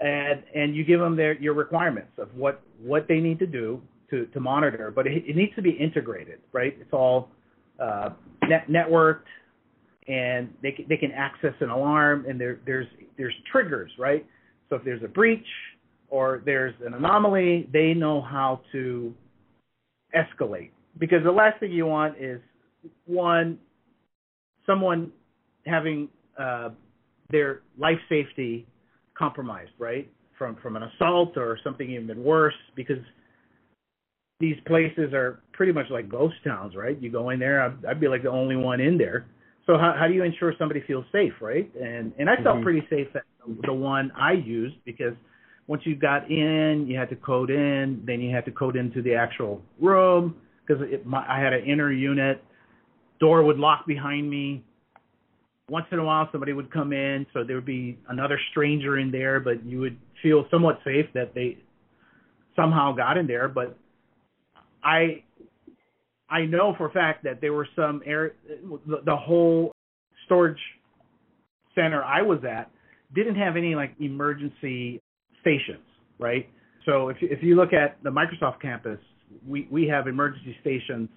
and 0.00 0.42
and 0.54 0.74
you 0.74 0.82
give 0.82 0.98
them 0.98 1.14
their 1.14 1.34
your 1.34 1.52
requirements 1.52 2.12
of 2.16 2.34
what 2.34 2.62
what 2.82 3.06
they 3.06 3.20
need 3.20 3.38
to 3.40 3.46
do 3.46 3.82
to 4.08 4.24
to 4.26 4.40
monitor, 4.40 4.90
but 4.90 5.06
it, 5.06 5.24
it 5.26 5.36
needs 5.36 5.54
to 5.56 5.62
be 5.62 5.72
integrated, 5.72 6.40
right? 6.54 6.74
It's 6.80 6.92
all 6.94 7.28
uh, 7.78 8.10
net, 8.48 8.66
networked, 8.70 9.28
and 10.08 10.48
they 10.62 10.72
can, 10.72 10.86
they 10.88 10.96
can 10.96 11.12
access 11.12 11.52
an 11.60 11.68
alarm, 11.68 12.24
and 12.26 12.40
there 12.40 12.60
there's 12.64 12.86
there's 13.18 13.34
triggers, 13.52 13.90
right? 13.98 14.24
So 14.70 14.76
if 14.76 14.84
there's 14.84 15.02
a 15.02 15.08
breach 15.08 15.46
or 16.08 16.42
there's 16.44 16.74
an 16.84 16.94
anomaly, 16.94 17.68
they 17.72 17.94
know 17.94 18.20
how 18.20 18.60
to 18.72 19.14
escalate. 20.14 20.70
Because 20.98 21.22
the 21.24 21.32
last 21.32 21.60
thing 21.60 21.72
you 21.72 21.86
want 21.86 22.16
is 22.18 22.40
one 23.06 23.58
someone 24.66 25.12
having 25.66 26.08
uh, 26.38 26.70
their 27.30 27.60
life 27.78 27.98
safety 28.08 28.66
compromised, 29.16 29.72
right? 29.78 30.10
From 30.38 30.56
from 30.62 30.76
an 30.76 30.84
assault 30.84 31.36
or 31.36 31.58
something 31.64 31.90
even 31.90 32.22
worse, 32.22 32.54
because 32.74 32.98
these 34.38 34.56
places 34.66 35.12
are 35.14 35.40
pretty 35.52 35.72
much 35.72 35.86
like 35.90 36.08
ghost 36.08 36.34
towns, 36.44 36.76
right? 36.76 37.00
You 37.00 37.10
go 37.10 37.30
in 37.30 37.38
there, 37.38 37.62
I'd, 37.62 37.84
I'd 37.86 38.00
be 38.00 38.08
like 38.08 38.22
the 38.22 38.30
only 38.30 38.56
one 38.56 38.80
in 38.80 38.98
there. 38.98 39.26
So 39.66 39.78
how 39.78 39.94
how 39.98 40.06
do 40.06 40.14
you 40.14 40.22
ensure 40.22 40.54
somebody 40.58 40.82
feels 40.86 41.04
safe, 41.10 41.32
right? 41.40 41.70
And 41.74 42.12
and 42.18 42.28
I 42.28 42.36
felt 42.36 42.56
mm-hmm. 42.56 42.64
pretty 42.64 42.86
safe 42.90 43.08
at 43.14 43.22
the 43.64 43.72
one 43.72 44.12
I 44.16 44.32
used 44.32 44.76
because 44.84 45.14
once 45.66 45.82
you 45.84 45.96
got 45.96 46.30
in, 46.30 46.86
you 46.88 46.96
had 46.96 47.08
to 47.08 47.16
code 47.16 47.50
in, 47.50 48.02
then 48.06 48.20
you 48.20 48.34
had 48.34 48.44
to 48.44 48.52
code 48.52 48.76
into 48.76 49.02
the 49.02 49.14
actual 49.14 49.62
room 49.80 50.36
because 50.66 50.82
I 51.28 51.40
had 51.40 51.52
an 51.52 51.64
inner 51.64 51.92
unit. 51.92 52.42
Door 53.18 53.44
would 53.44 53.58
lock 53.58 53.86
behind 53.86 54.28
me. 54.30 54.62
Once 55.68 55.86
in 55.90 55.98
a 55.98 56.04
while, 56.04 56.28
somebody 56.30 56.52
would 56.52 56.72
come 56.72 56.92
in, 56.92 57.26
so 57.32 57.42
there 57.42 57.56
would 57.56 57.66
be 57.66 57.98
another 58.08 58.38
stranger 58.50 58.98
in 58.98 59.10
there, 59.10 59.40
but 59.40 59.64
you 59.64 59.80
would 59.80 59.98
feel 60.22 60.46
somewhat 60.50 60.78
safe 60.84 61.06
that 61.14 61.34
they 61.34 61.58
somehow 62.54 62.92
got 62.92 63.18
in 63.18 63.26
there. 63.26 63.48
But 63.48 63.76
I 64.84 65.24
I 66.30 66.44
know 66.44 66.74
for 66.78 66.86
a 66.86 66.90
fact 66.90 67.24
that 67.24 67.40
there 67.40 67.52
were 67.52 67.66
some 67.74 68.02
air 68.06 68.34
the, 68.86 69.02
the 69.04 69.16
whole 69.16 69.72
storage 70.24 70.60
center 71.74 72.04
I 72.04 72.22
was 72.22 72.38
at 72.44 72.70
didn't 73.14 73.36
have 73.36 73.56
any 73.56 73.74
like 73.74 73.94
emergency 74.00 75.00
stations, 75.46 75.84
right? 76.18 76.48
So 76.84 77.08
if 77.08 77.16
if 77.20 77.42
you 77.42 77.56
look 77.56 77.72
at 77.72 78.02
the 78.02 78.10
Microsoft 78.10 78.60
campus, 78.60 78.98
we 79.46 79.68
we 79.70 79.86
have 79.88 80.06
emergency 80.08 80.56
stations 80.60 81.08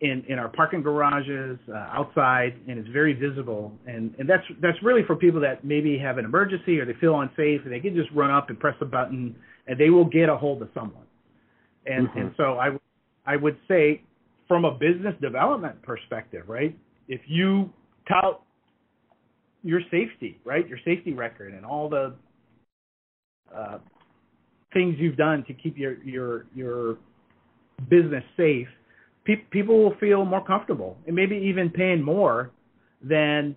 in 0.00 0.24
in 0.28 0.38
our 0.38 0.48
parking 0.48 0.82
garages, 0.82 1.58
uh, 1.68 1.76
outside, 1.76 2.54
and 2.68 2.78
it's 2.78 2.88
very 2.88 3.12
visible. 3.12 3.72
And 3.86 4.14
and 4.18 4.28
that's 4.28 4.44
that's 4.60 4.78
really 4.82 5.02
for 5.06 5.16
people 5.16 5.40
that 5.40 5.64
maybe 5.64 5.98
have 5.98 6.18
an 6.18 6.24
emergency 6.24 6.78
or 6.80 6.86
they 6.86 6.94
feel 7.00 7.20
unsafe, 7.20 7.60
and 7.64 7.72
they 7.72 7.80
can 7.80 7.94
just 7.94 8.10
run 8.12 8.30
up 8.30 8.50
and 8.50 8.58
press 8.58 8.76
a 8.80 8.86
button, 8.86 9.36
and 9.66 9.78
they 9.78 9.90
will 9.90 10.06
get 10.06 10.28
a 10.28 10.36
hold 10.36 10.62
of 10.62 10.68
someone. 10.74 11.06
And 11.86 12.08
mm-hmm. 12.08 12.18
and 12.18 12.34
so 12.36 12.58
I 12.58 12.70
I 13.26 13.36
would 13.36 13.56
say 13.68 14.02
from 14.48 14.64
a 14.64 14.72
business 14.72 15.14
development 15.20 15.80
perspective, 15.82 16.48
right? 16.48 16.76
If 17.08 17.20
you 17.26 17.70
tout 18.08 18.42
your 19.62 19.80
safety, 19.90 20.40
right, 20.44 20.66
your 20.66 20.78
safety 20.84 21.12
record, 21.12 21.52
and 21.52 21.66
all 21.66 21.88
the 21.88 22.14
things 24.72 24.96
you've 24.98 25.16
done 25.16 25.44
to 25.46 25.54
keep 25.54 25.76
your 25.76 26.02
your 26.04 26.46
your 26.54 26.98
business 27.88 28.24
safe, 28.36 28.68
pe- 29.24 29.44
people 29.50 29.82
will 29.82 29.96
feel 29.98 30.24
more 30.24 30.44
comfortable 30.44 30.96
and 31.06 31.14
maybe 31.14 31.36
even 31.36 31.70
paying 31.70 32.02
more 32.02 32.50
than 33.02 33.56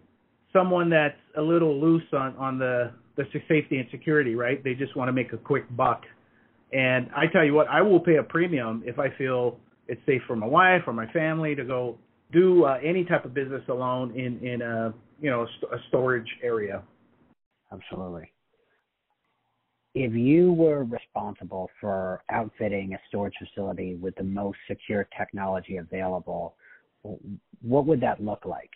someone 0.51 0.89
that's 0.89 1.17
a 1.37 1.41
little 1.41 1.79
loose 1.79 2.03
on 2.13 2.35
on 2.37 2.57
the 2.57 2.91
the 3.15 3.25
safety 3.47 3.77
and 3.77 3.87
security, 3.91 4.35
right? 4.35 4.63
They 4.63 4.73
just 4.73 4.95
want 4.95 5.07
to 5.07 5.13
make 5.13 5.33
a 5.33 5.37
quick 5.37 5.65
buck. 5.75 6.01
And 6.71 7.09
I 7.15 7.27
tell 7.31 7.45
you 7.45 7.53
what, 7.53 7.67
I 7.67 7.81
will 7.81 7.99
pay 7.99 8.15
a 8.15 8.23
premium 8.23 8.81
if 8.87 8.97
I 8.97 9.15
feel 9.17 9.59
it's 9.87 10.01
safe 10.07 10.23
for 10.25 10.35
my 10.35 10.47
wife 10.47 10.81
or 10.87 10.93
my 10.93 11.05
family 11.11 11.53
to 11.53 11.63
go 11.63 11.97
do 12.31 12.65
uh, 12.65 12.79
any 12.83 13.05
type 13.05 13.25
of 13.25 13.33
business 13.35 13.61
alone 13.69 14.11
in 14.17 14.39
in 14.45 14.61
a 14.61 14.93
you 15.21 15.29
know 15.29 15.43
a 15.43 15.77
storage 15.89 16.29
area. 16.41 16.81
Absolutely 17.71 18.32
if 19.95 20.13
you 20.13 20.53
were 20.53 20.83
responsible 20.85 21.69
for 21.79 22.23
outfitting 22.29 22.93
a 22.93 22.97
storage 23.07 23.35
facility 23.37 23.95
with 23.95 24.15
the 24.15 24.23
most 24.23 24.57
secure 24.67 25.07
technology 25.15 25.77
available, 25.77 26.55
what 27.61 27.85
would 27.85 28.01
that 28.01 28.23
look 28.23 28.45
like? 28.45 28.71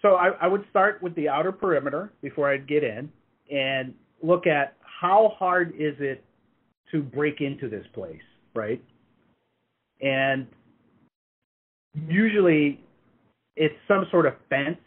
So 0.00 0.14
I, 0.14 0.28
I 0.40 0.46
would 0.46 0.64
start 0.70 1.02
with 1.02 1.14
the 1.14 1.28
outer 1.28 1.52
perimeter 1.52 2.12
before 2.22 2.50
I'd 2.50 2.68
get 2.68 2.84
in 2.84 3.10
and 3.50 3.92
look 4.22 4.46
at 4.46 4.76
how 4.80 5.34
hard 5.38 5.74
is 5.78 5.94
it 5.98 6.24
to 6.92 7.02
break 7.02 7.40
into 7.40 7.68
this 7.68 7.84
place, 7.92 8.16
right? 8.54 8.82
And 10.00 10.46
usually 12.06 12.80
it's 13.56 13.74
some 13.86 14.06
sort 14.10 14.24
of 14.24 14.34
fence. 14.48 14.78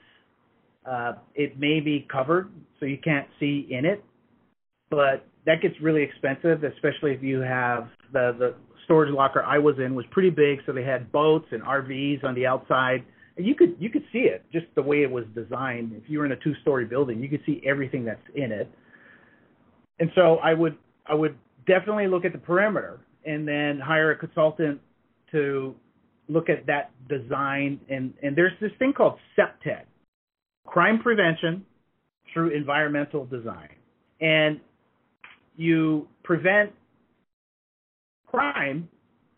Uh, 0.90 1.14
it 1.36 1.60
may 1.60 1.80
be 1.80 2.08
covered 2.12 2.50
so 2.80 2.86
you 2.88 2.98
can't 2.98 3.28
see 3.40 3.68
in 3.70 3.86
it 3.86 4.04
but 4.92 5.26
that 5.46 5.62
gets 5.62 5.74
really 5.82 6.04
expensive, 6.04 6.64
especially 6.64 7.14
if 7.14 7.24
you 7.24 7.40
have 7.40 7.88
the 8.14 8.36
the 8.38 8.54
storage 8.86 9.12
locker 9.12 9.42
I 9.42 9.58
was 9.58 9.80
in 9.80 9.96
was 9.96 10.06
pretty 10.12 10.30
big, 10.30 10.60
so 10.66 10.74
they 10.74 10.84
had 10.84 11.12
boats 11.12 11.48
and 11.52 11.64
RVs 11.64 12.24
on 12.24 12.36
the 12.36 12.46
outside, 12.46 13.04
and 13.38 13.46
you 13.46 13.56
could 13.56 13.76
you 13.80 13.90
could 13.90 14.04
see 14.12 14.20
it 14.20 14.46
just 14.52 14.66
the 14.76 14.82
way 14.82 15.02
it 15.02 15.10
was 15.10 15.26
designed. 15.34 15.94
If 15.94 16.04
you 16.10 16.20
were 16.20 16.26
in 16.26 16.34
a 16.34 16.36
two 16.36 16.54
story 16.62 16.86
building, 16.86 17.24
you 17.24 17.30
could 17.30 17.42
see 17.46 17.64
everything 17.66 18.06
that's 18.06 18.22
in 18.36 18.52
it. 18.52 18.70
And 20.00 20.12
so 20.14 20.38
I 20.44 20.54
would 20.54 20.78
I 21.08 21.16
would 21.16 21.38
definitely 21.66 22.08
look 22.08 22.26
at 22.26 22.34
the 22.34 22.40
perimeter 22.40 23.00
and 23.26 23.48
then 23.48 23.80
hire 23.80 24.12
a 24.12 24.18
consultant 24.18 24.82
to 25.32 25.74
look 26.28 26.50
at 26.50 26.66
that 26.68 26.92
design 27.08 27.80
and 27.90 28.14
and 28.22 28.36
there's 28.36 28.54
this 28.60 28.72
thing 28.78 28.94
called 28.94 29.18
CPTED, 29.38 29.84
crime 30.68 31.00
prevention 31.02 31.66
through 32.34 32.50
environmental 32.50 33.26
design. 33.26 33.70
And 34.20 34.60
you 35.56 36.08
prevent 36.24 36.72
crime 38.28 38.88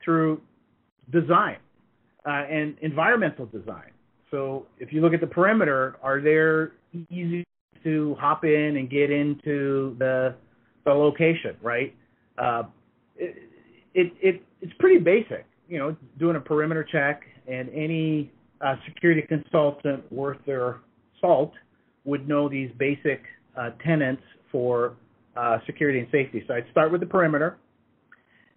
through 0.04 0.42
design 1.12 1.58
uh, 2.26 2.44
and 2.50 2.78
environmental 2.82 3.46
design. 3.48 3.92
So 4.32 4.66
if 4.80 4.92
you 4.92 5.02
look 5.02 5.14
at 5.14 5.22
the 5.22 5.28
perimeter, 5.28 5.98
are 6.02 6.22
there 6.22 6.74
easy 7.10 7.44
to 7.84 8.16
hop 8.20 8.46
in 8.46 8.78
and 8.78 8.90
get 8.90 9.12
into 9.12 9.96
the 10.00 10.36
the 10.86 10.92
location, 10.92 11.56
right? 11.62 11.96
Uh, 12.38 12.64
it, 13.16 13.36
it, 13.94 14.14
it 14.22 14.44
it's 14.62 14.74
pretty 14.80 14.98
basic, 14.98 15.46
you 15.68 15.78
know, 15.78 15.96
doing 16.18 16.36
a 16.36 16.40
perimeter 16.40 16.84
check, 16.84 17.24
and 17.48 17.70
any 17.70 18.32
uh, 18.62 18.76
security 18.86 19.22
consultant 19.22 20.10
worth 20.12 20.38
their 20.46 20.80
salt 21.22 21.54
would 22.06 22.28
know 22.28 22.50
these 22.50 22.72
basic 22.78 23.22
uh, 23.58 23.70
tenants 23.86 24.24
for 24.52 24.96
uh, 25.36 25.58
security 25.66 26.00
and 26.00 26.08
safety. 26.12 26.44
So 26.48 26.54
I'd 26.54 26.66
start 26.72 26.92
with 26.92 27.02
the 27.02 27.08
perimeter. 27.08 27.58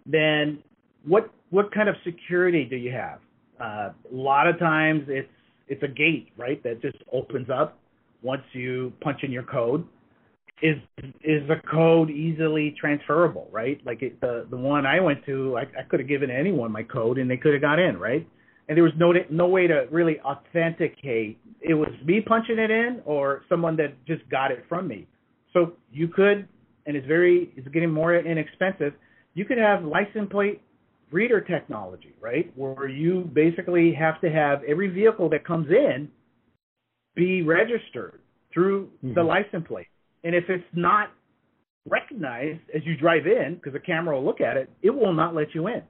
Then 0.05 0.63
what 1.05 1.31
what 1.49 1.73
kind 1.73 1.89
of 1.89 1.95
security 2.03 2.65
do 2.65 2.75
you 2.75 2.91
have? 2.91 3.19
Uh, 3.59 3.89
a 4.11 4.15
lot 4.15 4.47
of 4.47 4.59
times 4.59 5.03
it's 5.07 5.29
it's 5.67 5.83
a 5.83 5.87
gate, 5.87 6.29
right, 6.37 6.61
that 6.63 6.81
just 6.81 6.97
opens 7.11 7.49
up 7.49 7.79
once 8.21 8.43
you 8.53 8.93
punch 9.01 9.23
in 9.23 9.31
your 9.31 9.43
code. 9.43 9.85
is 10.61 10.77
is 11.23 11.47
the 11.47 11.57
code 11.69 12.09
easily 12.09 12.75
transferable, 12.79 13.47
right? 13.51 13.79
Like 13.85 14.01
it, 14.01 14.19
the 14.21 14.47
the 14.49 14.57
one 14.57 14.85
I 14.85 14.99
went 14.99 15.25
to, 15.25 15.57
I, 15.57 15.61
I 15.79 15.83
could 15.87 15.99
have 15.99 16.09
given 16.09 16.31
anyone 16.31 16.71
my 16.71 16.83
code 16.83 17.17
and 17.17 17.29
they 17.29 17.37
could 17.37 17.53
have 17.53 17.61
got 17.61 17.79
in, 17.79 17.97
right? 17.97 18.27
And 18.67 18.75
there 18.75 18.83
was 18.83 18.93
no 18.97 19.13
no 19.29 19.47
way 19.47 19.67
to 19.67 19.87
really 19.91 20.19
authenticate. 20.21 21.39
It 21.61 21.75
was 21.75 21.89
me 22.03 22.21
punching 22.21 22.57
it 22.57 22.71
in 22.71 23.01
or 23.05 23.43
someone 23.49 23.75
that 23.77 23.93
just 24.05 24.27
got 24.29 24.51
it 24.51 24.65
from 24.67 24.87
me. 24.87 25.07
So 25.53 25.73
you 25.91 26.07
could, 26.07 26.47
and 26.87 26.95
it's 26.95 27.05
very 27.05 27.51
it's 27.55 27.67
getting 27.67 27.91
more 27.91 28.17
inexpensive. 28.17 28.93
You 29.35 29.45
could 29.45 29.59
have 29.59 29.83
license 29.83 30.31
plate 30.31 30.61
reader 31.11 31.39
technology, 31.39 32.13
right? 32.19 32.51
Where 32.55 32.87
you 32.87 33.29
basically 33.33 33.93
have 33.93 34.19
to 34.21 34.29
have 34.29 34.63
every 34.63 34.87
vehicle 34.87 35.29
that 35.29 35.45
comes 35.45 35.67
in 35.69 36.09
be 37.15 37.41
registered 37.41 38.19
through 38.53 38.87
mm-hmm. 39.03 39.13
the 39.13 39.23
license 39.23 39.65
plate. 39.67 39.87
And 40.23 40.35
if 40.35 40.45
it's 40.49 40.63
not 40.73 41.11
recognized 41.87 42.59
as 42.75 42.81
you 42.85 42.97
drive 42.97 43.25
in, 43.25 43.55
because 43.55 43.73
the 43.73 43.79
camera 43.79 44.15
will 44.15 44.25
look 44.25 44.41
at 44.41 44.57
it, 44.57 44.69
it 44.81 44.89
will 44.89 45.13
not 45.13 45.33
let 45.33 45.53
you 45.53 45.67
in. 45.67 45.81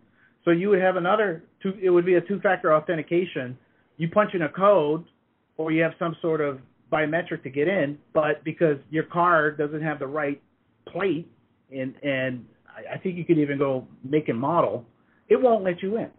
So 0.45 0.51
you 0.51 0.69
would 0.69 0.81
have 0.81 0.95
another 0.95 1.43
two. 1.61 1.73
It 1.81 1.89
would 1.89 2.05
be 2.05 2.15
a 2.15 2.21
two-factor 2.21 2.73
authentication. 2.73 3.57
You 3.97 4.09
punch 4.09 4.31
in 4.33 4.43
a 4.43 4.49
code, 4.49 5.05
or 5.57 5.71
you 5.71 5.81
have 5.81 5.93
some 5.99 6.15
sort 6.21 6.39
of 6.39 6.59
biometric 6.91 7.43
to 7.43 7.49
get 7.49 7.67
in, 7.67 7.97
but 8.13 8.43
because 8.45 8.77
your 8.89 9.03
car 9.03 9.51
doesn't 9.51 9.81
have 9.81 9.99
the 9.99 10.07
right 10.07 10.41
plate, 10.91 11.29
and 11.71 11.93
and 12.03 12.45
I 12.93 12.97
think 12.97 13.17
you 13.17 13.25
could 13.25 13.37
even 13.39 13.57
go 13.57 13.87
make 14.03 14.29
and 14.29 14.39
model, 14.39 14.85
it 15.29 15.41
won't 15.41 15.63
let 15.63 15.81
you 15.81 15.97
in. 15.97 16.09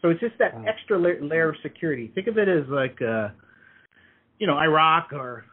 So 0.00 0.08
it's 0.08 0.20
just 0.20 0.34
that 0.38 0.54
wow. 0.54 0.64
extra 0.66 0.98
layer 0.98 1.50
of 1.50 1.56
security. 1.62 2.10
Think 2.14 2.26
of 2.26 2.36
it 2.36 2.48
as 2.48 2.64
like, 2.68 3.00
uh, 3.00 3.28
you 4.38 4.48
know, 4.48 4.58
Iraq 4.58 5.12
or 5.12 5.44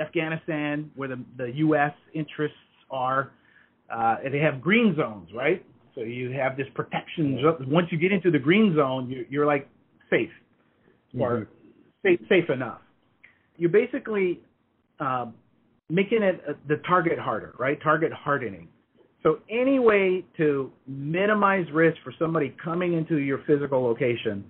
Afghanistan, 0.00 0.90
where 0.96 1.08
the 1.08 1.24
the 1.36 1.52
U.S. 1.56 1.92
interests 2.12 2.56
are, 2.90 3.32
uh, 3.90 4.16
and 4.24 4.34
they 4.34 4.40
have 4.40 4.60
green 4.60 4.94
zones, 4.96 5.28
right? 5.34 5.64
So 5.94 6.02
you 6.02 6.30
have 6.32 6.56
this 6.56 6.66
protection. 6.74 7.40
Once 7.68 7.86
you 7.90 7.98
get 7.98 8.12
into 8.12 8.30
the 8.30 8.38
green 8.38 8.74
zone, 8.76 9.08
you're, 9.08 9.24
you're 9.30 9.46
like 9.46 9.68
safe, 10.10 10.30
mm-hmm. 11.14 11.22
or 11.22 11.48
safe 12.02 12.20
safe 12.28 12.50
enough. 12.50 12.80
You're 13.56 13.70
basically 13.70 14.40
uh, 15.00 15.26
making 15.88 16.22
it 16.22 16.42
uh, 16.48 16.52
the 16.68 16.76
target 16.88 17.18
harder, 17.18 17.54
right? 17.58 17.80
Target 17.82 18.12
hardening. 18.12 18.68
So 19.22 19.40
any 19.50 19.78
way 19.78 20.24
to 20.36 20.70
minimize 20.86 21.66
risk 21.72 21.96
for 22.04 22.12
somebody 22.18 22.54
coming 22.62 22.92
into 22.92 23.16
your 23.16 23.38
physical 23.46 23.82
location, 23.82 24.44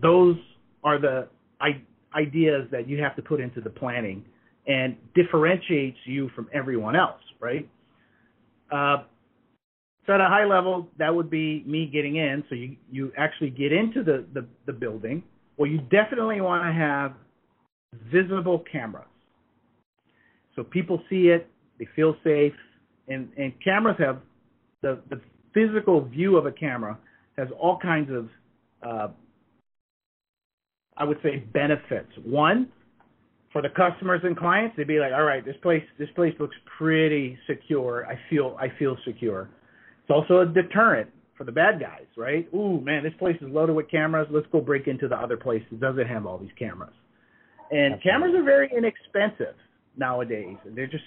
those 0.00 0.36
are 0.84 0.98
the 0.98 1.28
I- 1.60 1.82
ideas 2.14 2.66
that 2.70 2.88
you 2.88 3.02
have 3.02 3.14
to 3.16 3.22
put 3.22 3.40
into 3.40 3.60
the 3.60 3.70
planning 3.70 4.24
and 4.66 4.96
differentiates 5.14 5.98
you 6.06 6.30
from 6.34 6.48
everyone 6.52 6.96
else, 6.96 7.20
right? 7.40 7.68
Uh, 8.70 9.04
so 10.06 10.12
at 10.14 10.20
a 10.20 10.28
high 10.28 10.44
level, 10.44 10.88
that 10.98 11.14
would 11.14 11.30
be 11.30 11.64
me 11.66 11.86
getting 11.92 12.16
in. 12.16 12.44
So 12.48 12.54
you 12.54 12.76
you 12.90 13.12
actually 13.16 13.50
get 13.50 13.72
into 13.72 14.02
the 14.04 14.24
the, 14.32 14.46
the 14.66 14.72
building. 14.72 15.22
Well, 15.56 15.68
you 15.68 15.78
definitely 15.78 16.40
want 16.40 16.64
to 16.64 16.72
have 16.72 17.14
visible 18.12 18.62
cameras, 18.70 19.06
so 20.56 20.64
people 20.64 21.02
see 21.08 21.28
it, 21.28 21.48
they 21.78 21.86
feel 21.94 22.16
safe, 22.24 22.54
and 23.08 23.28
and 23.36 23.52
cameras 23.62 23.96
have 23.98 24.20
the 24.82 25.00
the 25.10 25.20
physical 25.54 26.04
view 26.04 26.36
of 26.36 26.46
a 26.46 26.52
camera 26.52 26.98
has 27.38 27.48
all 27.60 27.78
kinds 27.78 28.10
of 28.10 28.28
uh, 28.82 29.08
I 30.96 31.04
would 31.04 31.18
say 31.22 31.38
benefits. 31.52 32.10
One, 32.24 32.68
for 33.52 33.60
the 33.62 33.68
customers 33.68 34.22
and 34.24 34.36
clients, 34.36 34.76
they'd 34.76 34.86
be 34.86 34.98
like, 34.98 35.12
all 35.12 35.24
right, 35.24 35.44
this 35.44 35.56
place 35.62 35.84
this 35.98 36.08
place 36.14 36.34
looks 36.40 36.56
pretty 36.78 37.38
secure. 37.46 38.06
I 38.06 38.18
feel 38.30 38.56
I 38.58 38.68
feel 38.78 38.96
secure. 39.04 39.50
It's 40.02 40.10
also 40.10 40.40
a 40.40 40.46
deterrent 40.46 41.10
for 41.36 41.44
the 41.44 41.52
bad 41.52 41.78
guys, 41.78 42.06
right? 42.16 42.48
Ooh, 42.54 42.80
man, 42.80 43.02
this 43.02 43.12
place 43.18 43.36
is 43.42 43.48
loaded 43.50 43.74
with 43.74 43.90
cameras. 43.90 44.26
Let's 44.30 44.46
go 44.50 44.60
break 44.60 44.86
into 44.86 45.06
the 45.06 45.16
other 45.16 45.36
place 45.36 45.62
that 45.70 45.80
doesn't 45.80 46.06
have 46.06 46.24
all 46.24 46.38
these 46.38 46.54
cameras. 46.58 46.94
And 47.70 48.02
cameras 48.02 48.34
are 48.34 48.44
very 48.44 48.70
inexpensive 48.74 49.56
nowadays. 49.96 50.56
They're 50.64 50.86
just 50.86 51.04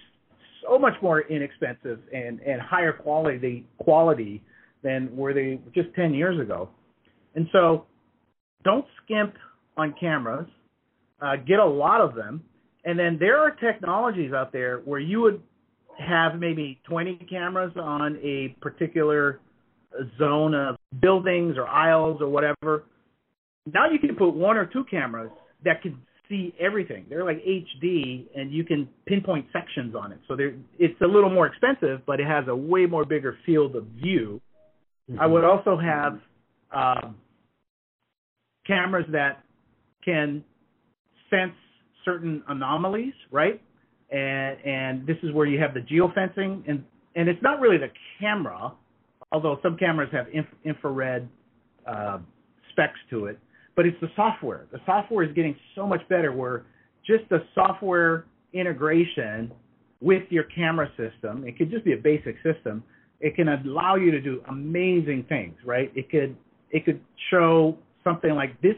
so 0.68 0.78
much 0.78 0.94
more 1.02 1.22
inexpensive 1.22 2.00
and 2.14 2.40
and 2.42 2.62
higher 2.62 2.94
quality 2.94 3.66
quality 3.78 4.42
than 4.84 5.16
were 5.16 5.34
they 5.34 5.60
just 5.74 5.94
10 5.96 6.14
years 6.14 6.40
ago. 6.40 6.70
And 7.36 7.48
so 7.52 7.86
don't 8.64 8.86
skimp 9.04 9.36
on 9.78 9.94
cameras. 10.00 10.48
Uh, 11.22 11.36
get 11.36 11.60
a 11.60 11.66
lot 11.66 12.02
of 12.02 12.16
them. 12.16 12.44
And 12.86 12.98
then 12.98 13.18
there 13.20 13.38
are 13.38 13.52
technologies 13.52 14.32
out 14.32 14.54
there 14.54 14.80
where 14.80 15.00
you 15.00 15.22
would 15.22 15.42
have 15.98 16.40
maybe 16.40 16.80
20 16.88 17.28
cameras 17.30 17.74
on 17.76 18.18
a 18.24 18.56
particular 18.62 19.40
zone 20.18 20.54
of 20.54 20.78
buildings 21.02 21.58
or 21.58 21.68
aisles 21.68 22.22
or 22.22 22.30
whatever. 22.30 22.86
Now 23.66 23.90
you 23.90 24.00
can 24.00 24.16
put 24.16 24.30
one 24.30 24.58
or 24.58 24.66
two 24.66 24.86
cameras 24.86 25.32
that 25.66 25.82
can 25.82 26.00
see 26.30 26.54
everything. 26.60 27.06
They're 27.10 27.26
like 27.26 27.44
HD, 27.44 28.26
and 28.36 28.52
you 28.52 28.64
can 28.64 28.88
pinpoint 29.06 29.48
sections 29.52 29.96
on 29.96 30.12
it. 30.12 30.20
So 30.28 30.38
it's 30.78 31.02
a 31.02 31.08
little 31.08 31.30
more 31.30 31.48
expensive, 31.48 32.06
but 32.06 32.20
it 32.20 32.28
has 32.28 32.46
a 32.48 32.56
way 32.56 32.86
more 32.86 33.04
bigger 33.04 33.38
field 33.46 33.76
of 33.76 33.86
view. 33.86 34.40
Mm-hmm. 35.10 35.20
I 35.20 35.26
would 35.26 35.44
also 35.44 35.78
have 35.78 36.20
um, 36.72 37.16
cameras 38.66 39.08
that 39.12 39.44
can 40.06 40.44
sense 41.30 41.54
certain 42.06 42.44
anomalies, 42.48 43.14
right? 43.32 43.62
And 44.12 44.58
and 44.66 45.08
this 45.08 45.18
is 45.24 45.34
where 45.34 45.48
you 45.48 45.60
have 45.60 45.74
the 45.74 45.82
geofencing, 45.82 46.64
and 46.68 46.84
and 47.16 47.28
it's 47.28 47.42
not 47.42 47.60
really 47.60 47.78
the 47.78 47.90
camera, 48.20 48.72
although 49.32 49.60
some 49.64 49.78
cameras 49.78 50.10
have 50.12 50.28
inf- 50.32 50.46
infrared 50.64 51.28
uh, 51.88 52.20
specs 52.72 53.00
to 53.10 53.26
it 53.26 53.40
but 53.80 53.86
it's 53.86 54.02
the 54.02 54.10
software. 54.14 54.66
The 54.74 54.80
software 54.86 55.24
is 55.24 55.34
getting 55.34 55.56
so 55.74 55.88
much 55.88 56.02
better 56.10 56.34
where 56.34 56.66
just 57.08 57.24
the 57.30 57.46
software 57.56 58.26
integration 58.52 59.54
with 60.02 60.24
your 60.30 60.44
camera 60.54 60.90
system, 60.98 61.48
it 61.48 61.58
could 61.58 61.72
just 61.72 61.86
be 61.86 61.94
a 61.94 61.98
basic 61.98 62.36
system, 62.44 62.84
it 63.22 63.38
can 63.38 63.48
allow 63.48 63.96
you 63.96 64.12
to 64.12 64.20
do 64.20 64.44
amazing 64.50 65.26
things, 65.30 65.56
right? 65.64 65.94
It 65.96 66.10
could 66.12 66.36
it 66.72 66.84
could 66.84 67.00
show 67.32 67.78
something 68.04 68.32
like 68.32 68.62
this 68.62 68.76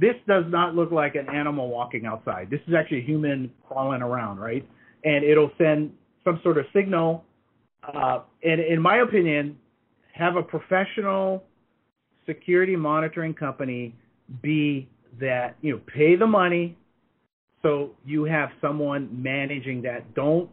this 0.00 0.14
does 0.26 0.46
not 0.48 0.74
look 0.74 0.90
like 0.90 1.14
an 1.14 1.28
animal 1.32 1.68
walking 1.68 2.04
outside. 2.04 2.48
This 2.50 2.60
is 2.66 2.74
actually 2.74 3.02
a 3.02 3.04
human 3.04 3.52
crawling 3.68 4.02
around, 4.02 4.38
right? 4.38 4.68
And 5.04 5.24
it'll 5.24 5.52
send 5.58 5.92
some 6.24 6.40
sort 6.42 6.58
of 6.58 6.64
signal. 6.74 7.24
Uh, 7.84 8.22
and 8.42 8.60
in 8.60 8.82
my 8.82 8.96
opinion, 8.96 9.56
have 10.12 10.34
a 10.34 10.42
professional 10.42 11.44
security 12.26 12.74
monitoring 12.74 13.32
company 13.32 13.94
be 14.42 14.88
that 15.20 15.56
you 15.60 15.72
know 15.72 15.80
pay 15.94 16.16
the 16.16 16.26
money 16.26 16.76
so 17.62 17.90
you 18.04 18.24
have 18.24 18.50
someone 18.60 19.22
managing 19.22 19.82
that. 19.82 20.14
Don't 20.14 20.48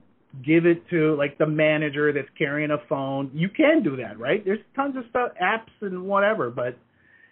give 0.46 0.66
it 0.66 0.88
to 0.90 1.16
like 1.16 1.38
the 1.38 1.46
manager 1.46 2.12
that's 2.12 2.28
carrying 2.38 2.72
a 2.72 2.78
phone. 2.90 3.32
You 3.34 3.50
can 3.50 3.84
do 3.84 3.96
that 3.98 4.20
right? 4.20 4.44
There's 4.44 4.60
tons 4.76 4.96
of 4.98 5.04
stuff 5.10 5.32
apps 5.42 5.72
and 5.82 6.06
whatever 6.06 6.50
but 6.50 6.78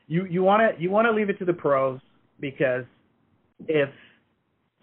you 0.08 0.26
you 0.26 0.44
want 0.44 0.62
to 0.62 0.82
you 0.82 0.90
want 0.90 1.06
to 1.06 1.12
leave 1.12 1.30
it 1.30 1.38
to 1.40 1.46
the 1.46 1.54
pros 1.54 2.00
because 2.40 2.86
if 3.68 3.90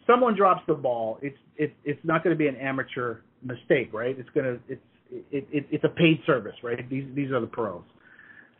someone 0.06 0.36
drops 0.36 0.62
the 0.66 0.74
ball 0.74 1.18
it's 1.22 1.38
it's 1.56 1.72
it's 1.84 2.00
not 2.04 2.22
going 2.22 2.34
to 2.34 2.38
be 2.38 2.48
an 2.48 2.56
amateur 2.56 3.18
mistake 3.42 3.90
right? 3.92 4.18
It's 4.18 4.28
going 4.30 4.46
to 4.46 4.60
it's 4.68 4.82
it, 5.30 5.46
it, 5.50 5.66
it's 5.70 5.84
a 5.84 5.88
paid 5.88 6.20
service 6.26 6.56
right? 6.62 6.88
These 6.90 7.06
these 7.14 7.30
are 7.30 7.40
the 7.40 7.46
pros. 7.46 7.82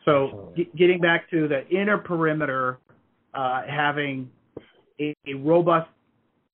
So 0.07 0.53
g- 0.57 0.71
getting 0.77 1.01
back 1.01 1.29
to 1.31 1.49
the 1.49 1.69
inner 1.69 1.99
perimeter 1.99 2.79
uh, 3.35 3.63
having 3.69 4.31
a, 5.01 5.15
a 5.27 5.35
robust 5.35 5.89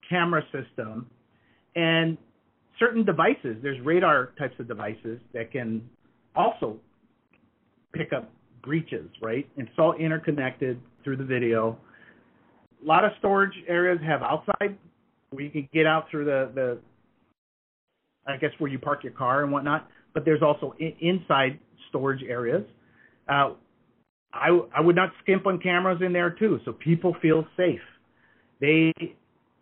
camera 0.09 0.43
system 0.53 1.07
and 1.75 2.17
certain 2.79 3.05
devices. 3.05 3.57
There's 3.63 3.81
radar 3.81 4.33
types 4.39 4.55
of 4.59 4.69
devices 4.69 5.21
that 5.33 5.51
can 5.51 5.89
also 6.35 6.77
pick 7.93 8.13
up 8.13 8.31
breaches, 8.63 9.09
right? 9.23 9.49
And 9.57 9.69
it's 9.69 9.79
all 9.79 9.95
interconnected 9.95 10.81
through 11.03 11.17
the 11.17 11.25
video. 11.25 11.79
A 12.83 12.87
lot 12.87 13.05
of 13.05 13.13
storage 13.19 13.55
areas 13.69 13.99
have 14.05 14.23
outside 14.23 14.77
where 15.31 15.45
you 15.45 15.51
can 15.51 15.69
get 15.73 15.87
out 15.87 16.11
through 16.11 16.27
the, 16.27 16.51
the 16.55 16.79
I 18.27 18.37
guess 18.37 18.51
where 18.59 18.71
you 18.71 18.79
park 18.79 19.05
your 19.05 19.13
car 19.13 19.43
and 19.43 19.53
whatnot. 19.53 19.89
But 20.15 20.25
there's 20.25 20.43
also 20.43 20.75
in, 20.79 20.93
inside 21.01 21.59
storage 21.89 22.23
areas. 22.23 22.65
Uh, 23.29 23.53
I 24.33 24.49
I 24.75 24.81
would 24.81 24.97
not 24.97 25.13
skimp 25.23 25.47
on 25.47 25.59
cameras 25.59 26.01
in 26.05 26.13
there 26.13 26.31
too, 26.31 26.61
so 26.65 26.73
people 26.73 27.17
feel 27.23 27.47
safe. 27.57 27.81
They 28.61 28.93